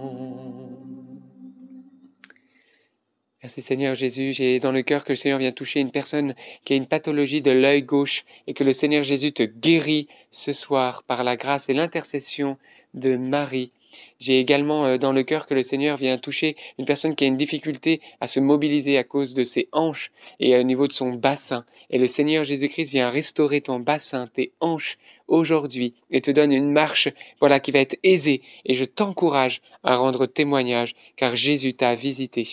Merci 3.41 3.61
Seigneur 3.63 3.95
Jésus, 3.95 4.33
j'ai 4.33 4.59
dans 4.59 4.71
le 4.71 4.83
cœur 4.83 5.03
que 5.03 5.13
le 5.13 5.15
Seigneur 5.15 5.39
vient 5.39 5.51
toucher 5.51 5.79
une 5.79 5.91
personne 5.91 6.35
qui 6.63 6.73
a 6.73 6.75
une 6.75 6.85
pathologie 6.85 7.41
de 7.41 7.51
l'œil 7.51 7.81
gauche 7.83 8.23
et 8.45 8.53
que 8.53 8.63
le 8.63 8.71
Seigneur 8.71 9.03
Jésus 9.03 9.33
te 9.33 9.43
guérit 9.43 10.07
ce 10.31 10.51
soir 10.51 11.03
par 11.03 11.23
la 11.23 11.35
grâce 11.35 11.69
et 11.69 11.73
l'intercession 11.73 12.57
de 12.93 13.17
Marie. 13.17 13.71
J'ai 14.19 14.39
également 14.39 14.85
euh, 14.85 14.97
dans 14.97 15.11
le 15.11 15.23
cœur 15.23 15.45
que 15.45 15.53
le 15.53 15.63
Seigneur 15.63 15.97
vient 15.97 16.17
toucher 16.17 16.55
une 16.77 16.85
personne 16.85 17.15
qui 17.15 17.23
a 17.23 17.27
une 17.27 17.37
difficulté 17.37 18.01
à 18.21 18.27
se 18.27 18.39
mobiliser 18.39 18.97
à 18.97 19.03
cause 19.03 19.33
de 19.33 19.43
ses 19.43 19.67
hanches 19.71 20.11
et 20.39 20.57
au 20.57 20.63
niveau 20.63 20.87
de 20.87 20.93
son 20.93 21.13
bassin. 21.13 21.65
Et 21.89 21.97
le 21.97 22.05
Seigneur 22.05 22.43
Jésus-Christ 22.43 22.89
vient 22.91 23.09
restaurer 23.09 23.61
ton 23.61 23.79
bassin, 23.79 24.27
tes 24.27 24.51
hanches 24.59 24.97
aujourd'hui 25.27 25.93
et 26.11 26.21
te 26.21 26.31
donne 26.31 26.51
une 26.51 26.71
marche, 26.71 27.09
voilà, 27.39 27.59
qui 27.59 27.71
va 27.71 27.79
être 27.79 27.97
aisée. 28.03 28.41
Et 28.65 28.75
je 28.75 28.85
t'encourage 28.85 29.61
à 29.83 29.95
rendre 29.95 30.25
témoignage 30.25 30.95
car 31.15 31.35
Jésus 31.35 31.73
t'a 31.73 31.95
visité. 31.95 32.47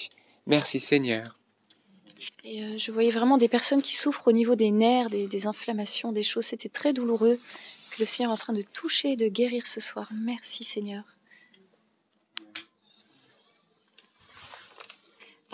Merci 0.47 0.81
Seigneur. 0.81 1.39
Et 2.45 2.65
euh, 2.65 2.79
je 2.79 2.91
voyais 2.91 3.11
vraiment 3.11 3.39
des 3.39 3.49
personnes 3.49 3.83
qui 3.83 3.95
souffrent 3.95 4.29
au 4.29 4.33
niveau 4.33 4.57
des 4.57 4.71
nerfs, 4.71 5.11
des, 5.11 5.29
des 5.29 5.47
inflammations, 5.47 6.13
des 6.13 6.25
choses. 6.25 6.47
C'était 6.47 6.69
très 6.69 6.93
douloureux 6.93 7.39
que 7.91 7.97
le 8.01 8.07
Seigneur 8.07 8.31
est 8.31 8.35
en 8.35 8.39
train 8.39 8.53
de 8.53 8.63
toucher, 8.63 9.17
de 9.17 9.29
guérir 9.29 9.67
ce 9.67 9.81
soir. 9.81 10.11
Merci 10.13 10.65
Seigneur. 10.65 11.05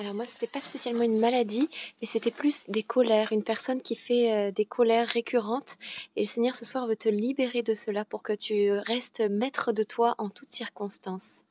Alors 0.01 0.15
moi, 0.15 0.25
c'était 0.25 0.47
pas 0.47 0.61
spécialement 0.61 1.03
une 1.03 1.19
maladie, 1.19 1.69
mais 2.01 2.07
c'était 2.07 2.31
plus 2.31 2.67
des 2.69 2.85
colères, 2.85 3.33
une 3.33 3.43
personne 3.43 3.83
qui 3.83 3.97
fait 3.97 4.33
euh, 4.33 4.51
des 4.53 4.65
colères 4.65 5.09
récurrentes. 5.09 5.77
Et 6.15 6.21
le 6.21 6.27
Seigneur 6.27 6.55
ce 6.55 6.65
soir 6.65 6.87
veut 6.87 6.95
te 6.95 7.09
libérer 7.09 7.63
de 7.63 7.75
cela 7.75 8.05
pour 8.05 8.23
que 8.23 8.33
tu 8.33 8.71
restes 8.71 9.23
maître 9.29 9.73
de 9.73 9.83
toi 9.83 10.15
en 10.19 10.29
toutes 10.29 10.51
circonstances. 10.51 11.43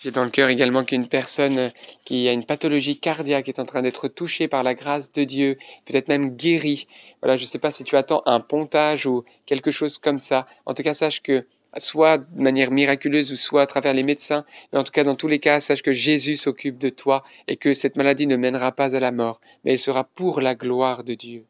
J'ai 0.00 0.10
dans 0.10 0.24
le 0.24 0.30
cœur 0.30 0.48
également 0.48 0.82
qu'une 0.82 1.08
personne 1.08 1.70
qui 2.06 2.26
a 2.26 2.32
une 2.32 2.46
pathologie 2.46 2.98
cardiaque 2.98 3.50
est 3.50 3.58
en 3.58 3.66
train 3.66 3.82
d'être 3.82 4.08
touchée 4.08 4.48
par 4.48 4.62
la 4.62 4.72
grâce 4.72 5.12
de 5.12 5.24
Dieu, 5.24 5.58
peut-être 5.84 6.08
même 6.08 6.34
guérie. 6.34 6.86
Voilà, 7.20 7.36
je 7.36 7.42
ne 7.42 7.48
sais 7.48 7.58
pas 7.58 7.70
si 7.70 7.84
tu 7.84 7.96
attends 7.96 8.22
un 8.24 8.40
pontage 8.40 9.04
ou 9.04 9.24
quelque 9.44 9.70
chose 9.70 9.98
comme 9.98 10.18
ça. 10.18 10.46
En 10.64 10.72
tout 10.72 10.82
cas, 10.82 10.94
sache 10.94 11.20
que 11.20 11.46
soit 11.78 12.18
de 12.18 12.42
manière 12.42 12.70
miraculeuse 12.70 13.32
ou 13.32 13.36
soit 13.36 13.62
à 13.62 13.66
travers 13.66 13.94
les 13.94 14.02
médecins, 14.02 14.44
mais 14.72 14.78
en 14.78 14.84
tout 14.84 14.92
cas 14.92 15.04
dans 15.04 15.16
tous 15.16 15.28
les 15.28 15.38
cas, 15.38 15.60
sache 15.60 15.82
que 15.82 15.92
Jésus 15.92 16.36
s'occupe 16.36 16.78
de 16.78 16.88
toi 16.88 17.22
et 17.48 17.56
que 17.56 17.74
cette 17.74 17.96
maladie 17.96 18.26
ne 18.26 18.36
mènera 18.36 18.72
pas 18.72 18.94
à 18.94 19.00
la 19.00 19.12
mort, 19.12 19.40
mais 19.64 19.72
elle 19.72 19.78
sera 19.78 20.04
pour 20.04 20.40
la 20.40 20.54
gloire 20.54 21.04
de 21.04 21.14
Dieu. 21.14 21.44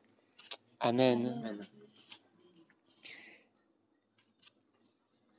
Amen. 0.81 1.35
Amen. 1.45 1.67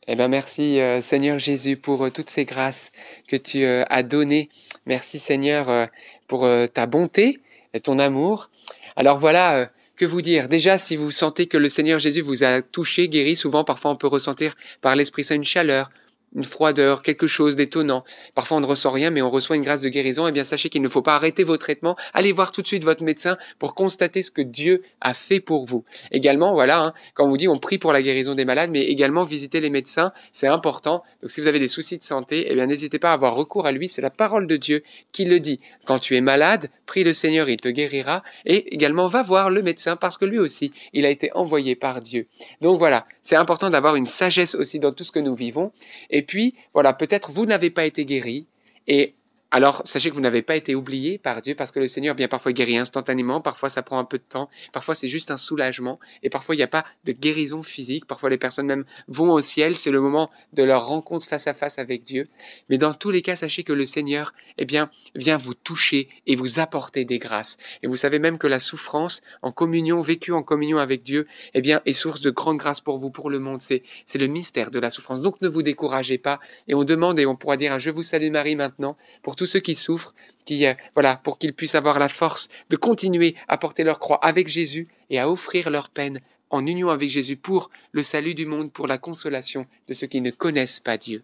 Eh 0.05 0.15
bien, 0.15 0.27
merci 0.27 0.81
euh, 0.81 1.01
Seigneur 1.01 1.39
Jésus 1.39 1.77
pour 1.77 2.03
euh, 2.03 2.09
toutes 2.09 2.29
ces 2.29 2.43
grâces 2.43 2.91
que 3.29 3.37
tu 3.37 3.63
euh, 3.63 3.85
as 3.89 4.03
données. 4.03 4.49
Merci 4.85 5.17
Seigneur 5.17 5.87
pour 6.27 6.45
ta 6.73 6.87
bonté 6.87 7.39
et 7.73 7.79
ton 7.79 7.99
amour. 7.99 8.49
Alors 8.97 9.17
voilà, 9.17 9.69
que 10.03 10.07
vous 10.09 10.21
dire? 10.21 10.49
Déjà, 10.49 10.77
si 10.77 10.97
vous 10.97 11.11
sentez 11.11 11.47
que 11.47 11.57
le 11.57 11.69
Seigneur 11.69 11.97
Jésus 11.97 12.19
vous 12.19 12.43
a 12.43 12.61
touché, 12.61 13.07
guéri, 13.07 13.37
souvent, 13.37 13.63
parfois 13.63 13.91
on 13.91 13.95
peut 13.95 14.07
ressentir 14.07 14.53
par 14.81 14.97
l'Esprit 14.97 15.23
Saint 15.23 15.35
une 15.35 15.45
chaleur, 15.45 15.89
une 16.35 16.43
froideur, 16.43 17.01
quelque 17.01 17.27
chose 17.27 17.55
d'étonnant. 17.55 18.03
Parfois 18.35 18.57
on 18.57 18.59
ne 18.61 18.65
ressent 18.65 18.91
rien, 18.91 19.09
mais 19.09 19.21
on 19.21 19.29
reçoit 19.29 19.55
une 19.55 19.61
grâce 19.61 19.81
de 19.81 19.89
guérison. 19.89 20.27
Eh 20.27 20.31
bien, 20.31 20.43
sachez 20.43 20.69
qu'il 20.69 20.81
ne 20.81 20.89
faut 20.89 21.01
pas 21.01 21.15
arrêter 21.15 21.43
vos 21.43 21.57
traitements. 21.57 21.95
Allez 22.13 22.31
voir 22.31 22.51
tout 22.51 22.61
de 22.61 22.67
suite 22.67 22.83
votre 22.83 23.03
médecin 23.03 23.37
pour 23.59 23.75
constater 23.75 24.23
ce 24.23 24.31
que 24.31 24.41
Dieu 24.41 24.81
a 25.01 25.13
fait 25.13 25.39
pour 25.39 25.65
vous. 25.65 25.83
Également, 26.11 26.53
voilà, 26.53 26.81
hein, 26.81 26.93
quand 27.13 27.25
on 27.25 27.29
vous 27.29 27.37
dit 27.37 27.47
on 27.47 27.59
prie 27.59 27.77
pour 27.77 27.93
la 27.93 28.01
guérison 28.01 28.35
des 28.35 28.45
malades, 28.45 28.71
mais 28.71 28.83
également 28.83 29.23
visiter 29.23 29.61
les 29.61 29.69
médecins, 29.69 30.11
c'est 30.31 30.47
important. 30.47 31.03
Donc 31.21 31.31
si 31.31 31.41
vous 31.41 31.47
avez 31.47 31.59
des 31.59 31.67
soucis 31.67 31.97
de 31.97 32.03
santé, 32.03 32.47
eh 32.49 32.55
bien 32.55 32.65
n'hésitez 32.65 32.99
pas 32.99 33.11
à 33.11 33.13
avoir 33.13 33.35
recours 33.35 33.65
à 33.65 33.71
lui. 33.71 33.87
C'est 33.87 34.01
la 34.01 34.09
parole 34.09 34.47
de 34.47 34.57
Dieu 34.57 34.83
qui 35.11 35.25
le 35.25 35.39
dit. 35.39 35.59
Quand 35.85 35.99
tu 35.99 36.15
es 36.15 36.21
malade, 36.21 36.69
prie 36.85 37.03
le 37.03 37.13
Seigneur, 37.13 37.49
il 37.49 37.57
te 37.57 37.69
guérira. 37.69 38.23
Et 38.45 38.73
également, 38.73 39.07
va 39.07 39.21
voir 39.21 39.49
le 39.49 39.61
médecin 39.61 39.95
parce 39.95 40.17
que 40.17 40.25
lui 40.25 40.39
aussi, 40.39 40.71
il 40.93 41.05
a 41.05 41.09
été 41.09 41.31
envoyé 41.33 41.75
par 41.75 42.01
Dieu. 42.01 42.27
Donc 42.61 42.79
voilà, 42.79 43.05
c'est 43.21 43.35
important 43.35 43.69
d'avoir 43.69 43.95
une 43.95 44.07
sagesse 44.07 44.55
aussi 44.55 44.79
dans 44.79 44.91
tout 44.91 45.03
ce 45.03 45.11
que 45.11 45.19
nous 45.19 45.35
vivons. 45.35 45.71
Et 46.09 46.22
puis, 46.23 46.55
voilà, 46.73 46.93
peut-être 46.93 47.31
vous 47.31 47.45
n'avez 47.45 47.69
pas 47.69 47.85
été 47.85 48.05
guéri. 48.05 48.47
Et 48.87 49.13
alors, 49.55 49.83
sachez 49.85 50.09
que 50.09 50.15
vous 50.15 50.21
n'avez 50.21 50.41
pas 50.41 50.55
été 50.55 50.73
oublié 50.73 51.19
par 51.19 51.43
Dieu 51.43 51.53
parce 51.53 51.69
que 51.69 51.79
le 51.79 51.87
Seigneur 51.87 52.15
bien 52.15 52.27
parfois 52.27 52.53
guérit 52.53 52.79
instantanément, 52.79 53.39
parfois 53.39 53.69
ça 53.69 53.83
prend 53.83 53.99
un 53.99 54.03
peu 54.03 54.17
de 54.17 54.23
temps, 54.27 54.49
parfois 54.71 54.95
c'est 54.95 55.09
juste 55.09 55.29
un 55.29 55.37
soulagement 55.37 55.99
et 56.23 56.31
parfois 56.31 56.55
il 56.55 56.57
n'y 56.57 56.63
a 56.63 56.67
pas 56.67 56.83
de 57.03 57.11
guérison 57.11 57.61
physique, 57.61 58.07
parfois 58.07 58.31
les 58.31 58.39
personnes 58.39 58.65
même 58.65 58.83
vont 59.07 59.31
au 59.31 59.41
ciel, 59.41 59.75
c'est 59.75 59.91
le 59.91 60.01
moment 60.01 60.31
de 60.53 60.63
leur 60.63 60.87
rencontre 60.87 61.27
face 61.27 61.45
à 61.45 61.53
face 61.53 61.77
avec 61.77 62.03
Dieu. 62.03 62.27
Mais 62.69 62.79
dans 62.79 62.95
tous 62.95 63.11
les 63.11 63.21
cas, 63.21 63.35
sachez 63.35 63.61
que 63.61 63.73
le 63.73 63.85
Seigneur, 63.85 64.33
eh 64.57 64.65
bien, 64.65 64.89
vient 65.13 65.37
vous 65.37 65.53
toucher 65.53 66.09
et 66.25 66.35
vous 66.35 66.57
apporter 66.57 67.05
des 67.05 67.19
grâces. 67.19 67.57
Et 67.83 67.87
vous 67.87 67.95
savez 67.95 68.17
même 68.17 68.39
que 68.39 68.47
la 68.47 68.59
souffrance 68.59 69.21
en 69.43 69.51
communion, 69.51 70.01
vécue 70.01 70.31
en 70.31 70.41
communion 70.41 70.79
avec 70.79 71.03
Dieu, 71.03 71.27
eh 71.53 71.61
bien, 71.61 71.79
est 71.85 71.93
source 71.93 72.21
de 72.21 72.31
grande 72.31 72.57
grâce 72.57 72.81
pour 72.81 72.97
vous, 72.97 73.11
pour 73.11 73.29
le 73.29 73.37
monde. 73.37 73.61
C'est, 73.61 73.83
c'est 74.05 74.17
le 74.17 74.25
mystère 74.25 74.71
de 74.71 74.79
la 74.79 74.89
souffrance. 74.89 75.21
Donc 75.21 75.41
ne 75.41 75.47
vous 75.47 75.61
découragez 75.61 76.17
pas 76.17 76.39
et 76.67 76.73
on 76.73 76.83
demande 76.83 77.19
et 77.19 77.27
on 77.27 77.35
pourra 77.35 77.55
dire 77.55 77.71
un 77.71 77.77
Je 77.77 77.91
vous 77.91 78.01
salue 78.01 78.31
Marie 78.31 78.55
maintenant 78.55 78.97
pour 79.21 79.35
tous 79.43 79.47
ceux 79.47 79.59
qui 79.59 79.75
souffrent, 79.75 80.15
qui, 80.45 80.65
euh, 80.65 80.73
voilà, 80.93 81.17
pour 81.17 81.37
qu'ils 81.37 81.51
puissent 81.51 81.75
avoir 81.75 81.99
la 81.99 82.07
force 82.07 82.47
de 82.69 82.77
continuer 82.77 83.35
à 83.49 83.57
porter 83.57 83.83
leur 83.83 83.99
croix 83.99 84.23
avec 84.23 84.47
Jésus 84.47 84.87
et 85.09 85.19
à 85.19 85.29
offrir 85.29 85.69
leur 85.69 85.89
peine 85.89 86.21
en 86.49 86.65
union 86.65 86.87
avec 86.87 87.09
Jésus 87.09 87.35
pour 87.35 87.69
le 87.91 88.03
salut 88.03 88.35
du 88.35 88.45
monde, 88.45 88.71
pour 88.71 88.87
la 88.87 88.97
consolation 88.97 89.65
de 89.89 89.93
ceux 89.93 90.07
qui 90.07 90.21
ne 90.21 90.31
connaissent 90.31 90.79
pas 90.79 90.95
Dieu. 90.97 91.23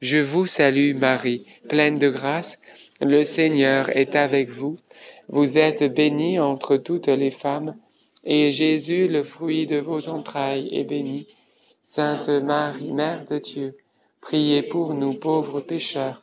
Je 0.00 0.16
vous 0.16 0.46
salue 0.46 0.96
Marie, 0.96 1.44
pleine 1.68 1.98
de 1.98 2.08
grâce, 2.08 2.58
le 3.02 3.22
Seigneur 3.22 3.94
est 3.94 4.16
avec 4.16 4.48
vous. 4.48 4.78
Vous 5.28 5.58
êtes 5.58 5.84
bénie 5.94 6.40
entre 6.40 6.78
toutes 6.78 7.08
les 7.08 7.30
femmes, 7.30 7.76
et 8.24 8.50
Jésus, 8.50 9.08
le 9.08 9.22
fruit 9.22 9.66
de 9.66 9.76
vos 9.76 10.08
entrailles, 10.08 10.70
est 10.72 10.84
béni. 10.84 11.26
Sainte 11.82 12.30
Marie, 12.30 12.92
Mère 12.92 13.26
de 13.26 13.36
Dieu, 13.36 13.74
priez 14.22 14.62
pour 14.62 14.94
nous 14.94 15.12
pauvres 15.12 15.60
pécheurs 15.60 16.22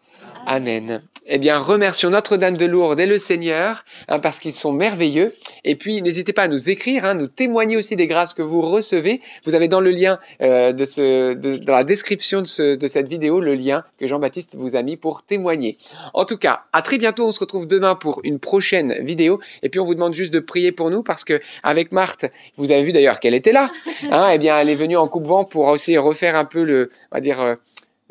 Amen. 0.47 1.01
Eh 1.27 1.37
bien, 1.37 1.59
remercions 1.59 2.09
Notre-Dame 2.09 2.57
de 2.57 2.65
Lourdes 2.65 2.99
et 2.99 3.05
le 3.05 3.19
Seigneur, 3.19 3.85
hein, 4.07 4.19
parce 4.19 4.39
qu'ils 4.39 4.55
sont 4.55 4.73
merveilleux. 4.73 5.33
Et 5.63 5.75
puis, 5.75 6.01
n'hésitez 6.01 6.33
pas 6.33 6.43
à 6.43 6.47
nous 6.47 6.69
écrire, 6.69 7.05
hein, 7.05 7.13
nous 7.13 7.27
témoigner 7.27 7.77
aussi 7.77 7.95
des 7.95 8.07
grâces 8.07 8.33
que 8.33 8.41
vous 8.41 8.61
recevez. 8.61 9.21
Vous 9.45 9.53
avez 9.53 9.67
dans 9.67 9.79
le 9.79 9.91
lien 9.91 10.19
euh, 10.41 10.73
de 10.73 10.83
ce, 10.83 11.33
de, 11.33 11.57
dans 11.57 11.75
la 11.75 11.83
description 11.83 12.41
de, 12.41 12.47
ce, 12.47 12.75
de 12.75 12.87
cette 12.87 13.07
vidéo, 13.07 13.39
le 13.39 13.53
lien 13.53 13.85
que 13.99 14.07
Jean-Baptiste 14.07 14.57
vous 14.57 14.75
a 14.75 14.81
mis 14.81 14.97
pour 14.97 15.23
témoigner. 15.23 15.77
En 16.15 16.25
tout 16.25 16.37
cas, 16.37 16.63
à 16.73 16.81
très 16.81 16.97
bientôt. 16.97 17.27
On 17.27 17.31
se 17.31 17.39
retrouve 17.39 17.67
demain 17.67 17.93
pour 17.95 18.19
une 18.23 18.39
prochaine 18.39 18.93
vidéo. 19.05 19.39
Et 19.61 19.69
puis, 19.69 19.79
on 19.79 19.85
vous 19.85 19.95
demande 19.95 20.15
juste 20.15 20.33
de 20.33 20.39
prier 20.39 20.71
pour 20.71 20.89
nous, 20.89 21.03
parce 21.03 21.23
que 21.23 21.39
avec 21.61 21.91
Marthe, 21.91 22.25
vous 22.57 22.71
avez 22.71 22.81
vu 22.81 22.91
d'ailleurs 22.93 23.19
qu'elle 23.19 23.35
était 23.35 23.53
là. 23.53 23.69
Hein, 24.11 24.31
eh 24.33 24.39
bien, 24.39 24.59
elle 24.59 24.69
est 24.69 24.75
venue 24.75 24.97
en 24.97 25.07
coupe-vent 25.07 25.45
pour 25.45 25.67
aussi 25.67 25.97
refaire 25.97 26.35
un 26.35 26.45
peu 26.45 26.63
le, 26.63 26.89
on 27.11 27.15
va 27.15 27.21
dire. 27.21 27.57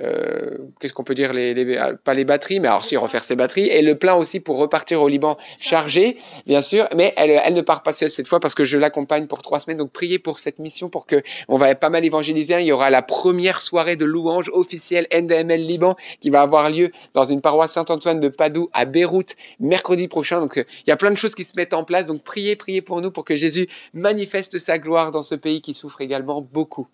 Euh, 0.01 0.11
euh, 0.11 0.59
qu'est-ce 0.79 0.95
qu'on 0.95 1.05
peut 1.05 1.15
dire 1.15 1.33
les, 1.33 1.55
les, 1.55 1.81
pas 2.05 2.15
les 2.15 2.25
batteries 2.25 2.61
mais 2.61 2.69
alors 2.69 2.85
si 2.85 2.97
refaire 2.97 3.25
ses 3.25 3.37
batteries 3.37 3.67
et 3.67 3.83
le 3.83 3.97
plein 3.97 4.15
aussi 4.15 4.41
pour 4.41 4.57
repartir 4.57 5.03
au 5.03 5.09
Liban 5.09 5.37
chargé 5.59 6.17
bien 6.47 6.63
sûr. 6.63 6.87
Mais 6.97 7.13
elle, 7.17 7.41
elle 7.45 7.55
ne 7.55 7.61
part 7.61 7.83
pas 7.83 7.93
seule 7.93 8.11
cette 8.11 8.29
fois 8.29 8.41
parce 8.41 8.55
que 8.55 8.65
je 8.65 8.79
l'accompagne 8.79 9.27
pour 9.27 9.43
trois 9.43 9.61
semaines. 9.61 9.79
Donc 9.79 9.93
priez 9.93 10.19
pour 10.19 10.39
cette 10.39 10.59
mission 10.59 10.89
pour 10.89 11.07
que 11.07 11.23
on 11.49 11.57
va 11.57 11.75
pas 11.75 11.91
mal 11.91 12.05
évangéliser. 12.05 12.61
Il 12.61 12.67
y 12.67 12.73
aura 12.73 12.91
la 12.91 13.03
première 13.03 13.63
soirée 13.63 13.97
de 13.97 14.05
louange 14.05 14.51
officielle 14.53 15.07
NDML 15.13 15.61
Liban 15.61 15.97
qui 16.21 16.31
va 16.31 16.43
avoir 16.43 16.71
lieu 16.71 16.91
dans 17.15 17.25
une 17.25 17.41
paroisse 17.41 17.73
Saint-Antoine 17.73 18.21
de 18.21 18.29
Padoue 18.29 18.71
à 18.73 18.85
Beyrouth 18.85 19.35
mercredi 19.59 20.09
prochain. 20.09 20.41
Donc 20.41 20.57
il 20.57 20.89
y 20.89 20.93
a 20.93 20.97
plein 20.97 21.11
de 21.11 21.17
choses 21.17 21.35
qui 21.35 21.45
se 21.45 21.53
mettent 21.57 21.75
en 21.75 21.85
place. 21.85 22.07
Donc 22.07 22.23
priez 22.23 22.57
priez 22.57 22.83
pour 22.83 23.01
nous 23.01 23.11
pour 23.11 23.25
que 23.25 23.37
Jésus 23.37 23.69
manifeste 23.95 24.59
sa 24.59 24.79
gloire 24.79 25.11
dans 25.11 25.23
ce 25.23 25.35
pays 25.35 25.61
qui 25.61 25.75
souffre 25.75 26.01
également 26.01 26.41
beaucoup. 26.41 26.89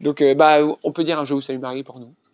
Donc 0.00 0.20
euh, 0.20 0.34
bah 0.34 0.58
on 0.82 0.92
peut 0.92 1.04
dire 1.04 1.18
un 1.18 1.24
je 1.24 1.34
vous 1.34 1.40
salue 1.40 1.60
Marie 1.60 1.82
pour 1.82 2.00
nous 2.00 2.14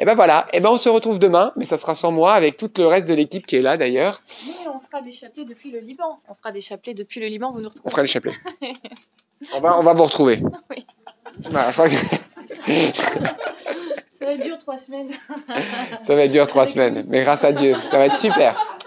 Et 0.00 0.04
ben 0.04 0.14
voilà, 0.14 0.46
et 0.52 0.60
ben 0.60 0.70
on 0.70 0.78
se 0.78 0.88
retrouve 0.88 1.18
demain, 1.18 1.52
mais 1.56 1.64
ça 1.64 1.76
sera 1.76 1.94
sans 1.94 2.12
moi, 2.12 2.34
avec 2.34 2.56
tout 2.56 2.70
le 2.78 2.86
reste 2.86 3.08
de 3.08 3.14
l'équipe 3.14 3.46
qui 3.46 3.56
est 3.56 3.62
là 3.62 3.76
d'ailleurs. 3.76 4.22
Mais 4.46 4.68
on 4.68 4.78
fera 4.78 5.02
des 5.02 5.10
chapelets 5.10 5.44
depuis 5.44 5.72
le 5.72 5.80
Liban. 5.80 6.20
On 6.28 6.34
fera 6.34 6.52
des 6.52 6.60
chapelets 6.60 6.94
depuis 6.94 7.18
le 7.18 7.26
Liban, 7.26 7.50
vous 7.50 7.60
nous 7.60 7.68
retrouvez. 7.68 7.82
On 7.84 7.90
fera 7.90 8.02
les 8.02 8.08
chapelets. 8.08 8.36
on, 9.54 9.60
va, 9.60 9.76
on 9.76 9.82
va 9.82 9.94
vous 9.94 10.04
retrouver. 10.04 10.40
Oui. 10.70 10.86
Voilà, 11.50 11.70
je 11.70 11.76
crois 11.76 11.88
que... 11.88 11.94
va 14.28 14.32
être 14.34 14.42
dur 14.42 14.58
trois 14.58 14.76
semaines. 14.76 15.08
Ça 16.06 16.14
va 16.14 16.24
être 16.24 16.32
dur 16.32 16.46
trois 16.46 16.66
semaines, 16.66 17.04
mais 17.08 17.22
grâce 17.22 17.44
à 17.44 17.52
Dieu, 17.52 17.74
ça 17.90 17.98
va 17.98 18.06
être 18.06 18.14
super. 18.14 18.78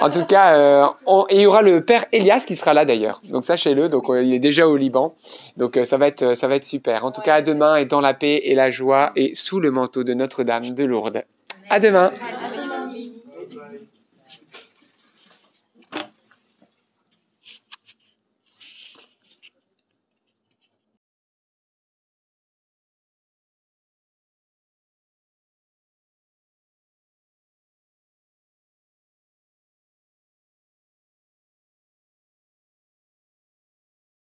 En 0.00 0.08
tout 0.08 0.24
cas, 0.24 0.54
euh, 0.54 0.86
on- 1.04 1.26
et 1.28 1.36
il 1.36 1.40
y 1.42 1.46
aura 1.46 1.62
le 1.62 1.84
père 1.84 2.04
Elias 2.12 2.44
qui 2.46 2.54
sera 2.56 2.72
là 2.74 2.84
d'ailleurs. 2.84 3.20
Donc 3.24 3.44
sachez-le, 3.44 3.88
donc 3.88 4.08
euh, 4.08 4.22
il 4.22 4.32
est 4.32 4.38
déjà 4.38 4.66
au 4.68 4.76
Liban. 4.76 5.14
Donc 5.56 5.76
euh, 5.76 5.84
ça 5.84 5.98
va 5.98 6.06
être 6.06 6.34
ça 6.36 6.46
va 6.48 6.54
être 6.54 6.64
super. 6.64 7.04
En 7.04 7.10
tout 7.10 7.20
cas, 7.20 7.34
à 7.34 7.42
demain 7.42 7.76
et 7.76 7.84
dans 7.84 8.00
la 8.00 8.14
paix 8.14 8.40
et 8.44 8.54
la 8.54 8.70
joie 8.70 9.10
et 9.16 9.34
sous 9.34 9.58
le 9.60 9.70
manteau 9.72 10.04
de 10.04 10.14
Notre-Dame 10.14 10.70
de 10.70 10.84
Lourdes. 10.84 11.24
À 11.70 11.80
demain. 11.80 12.06
À 12.06 12.10
demain. 12.50 12.57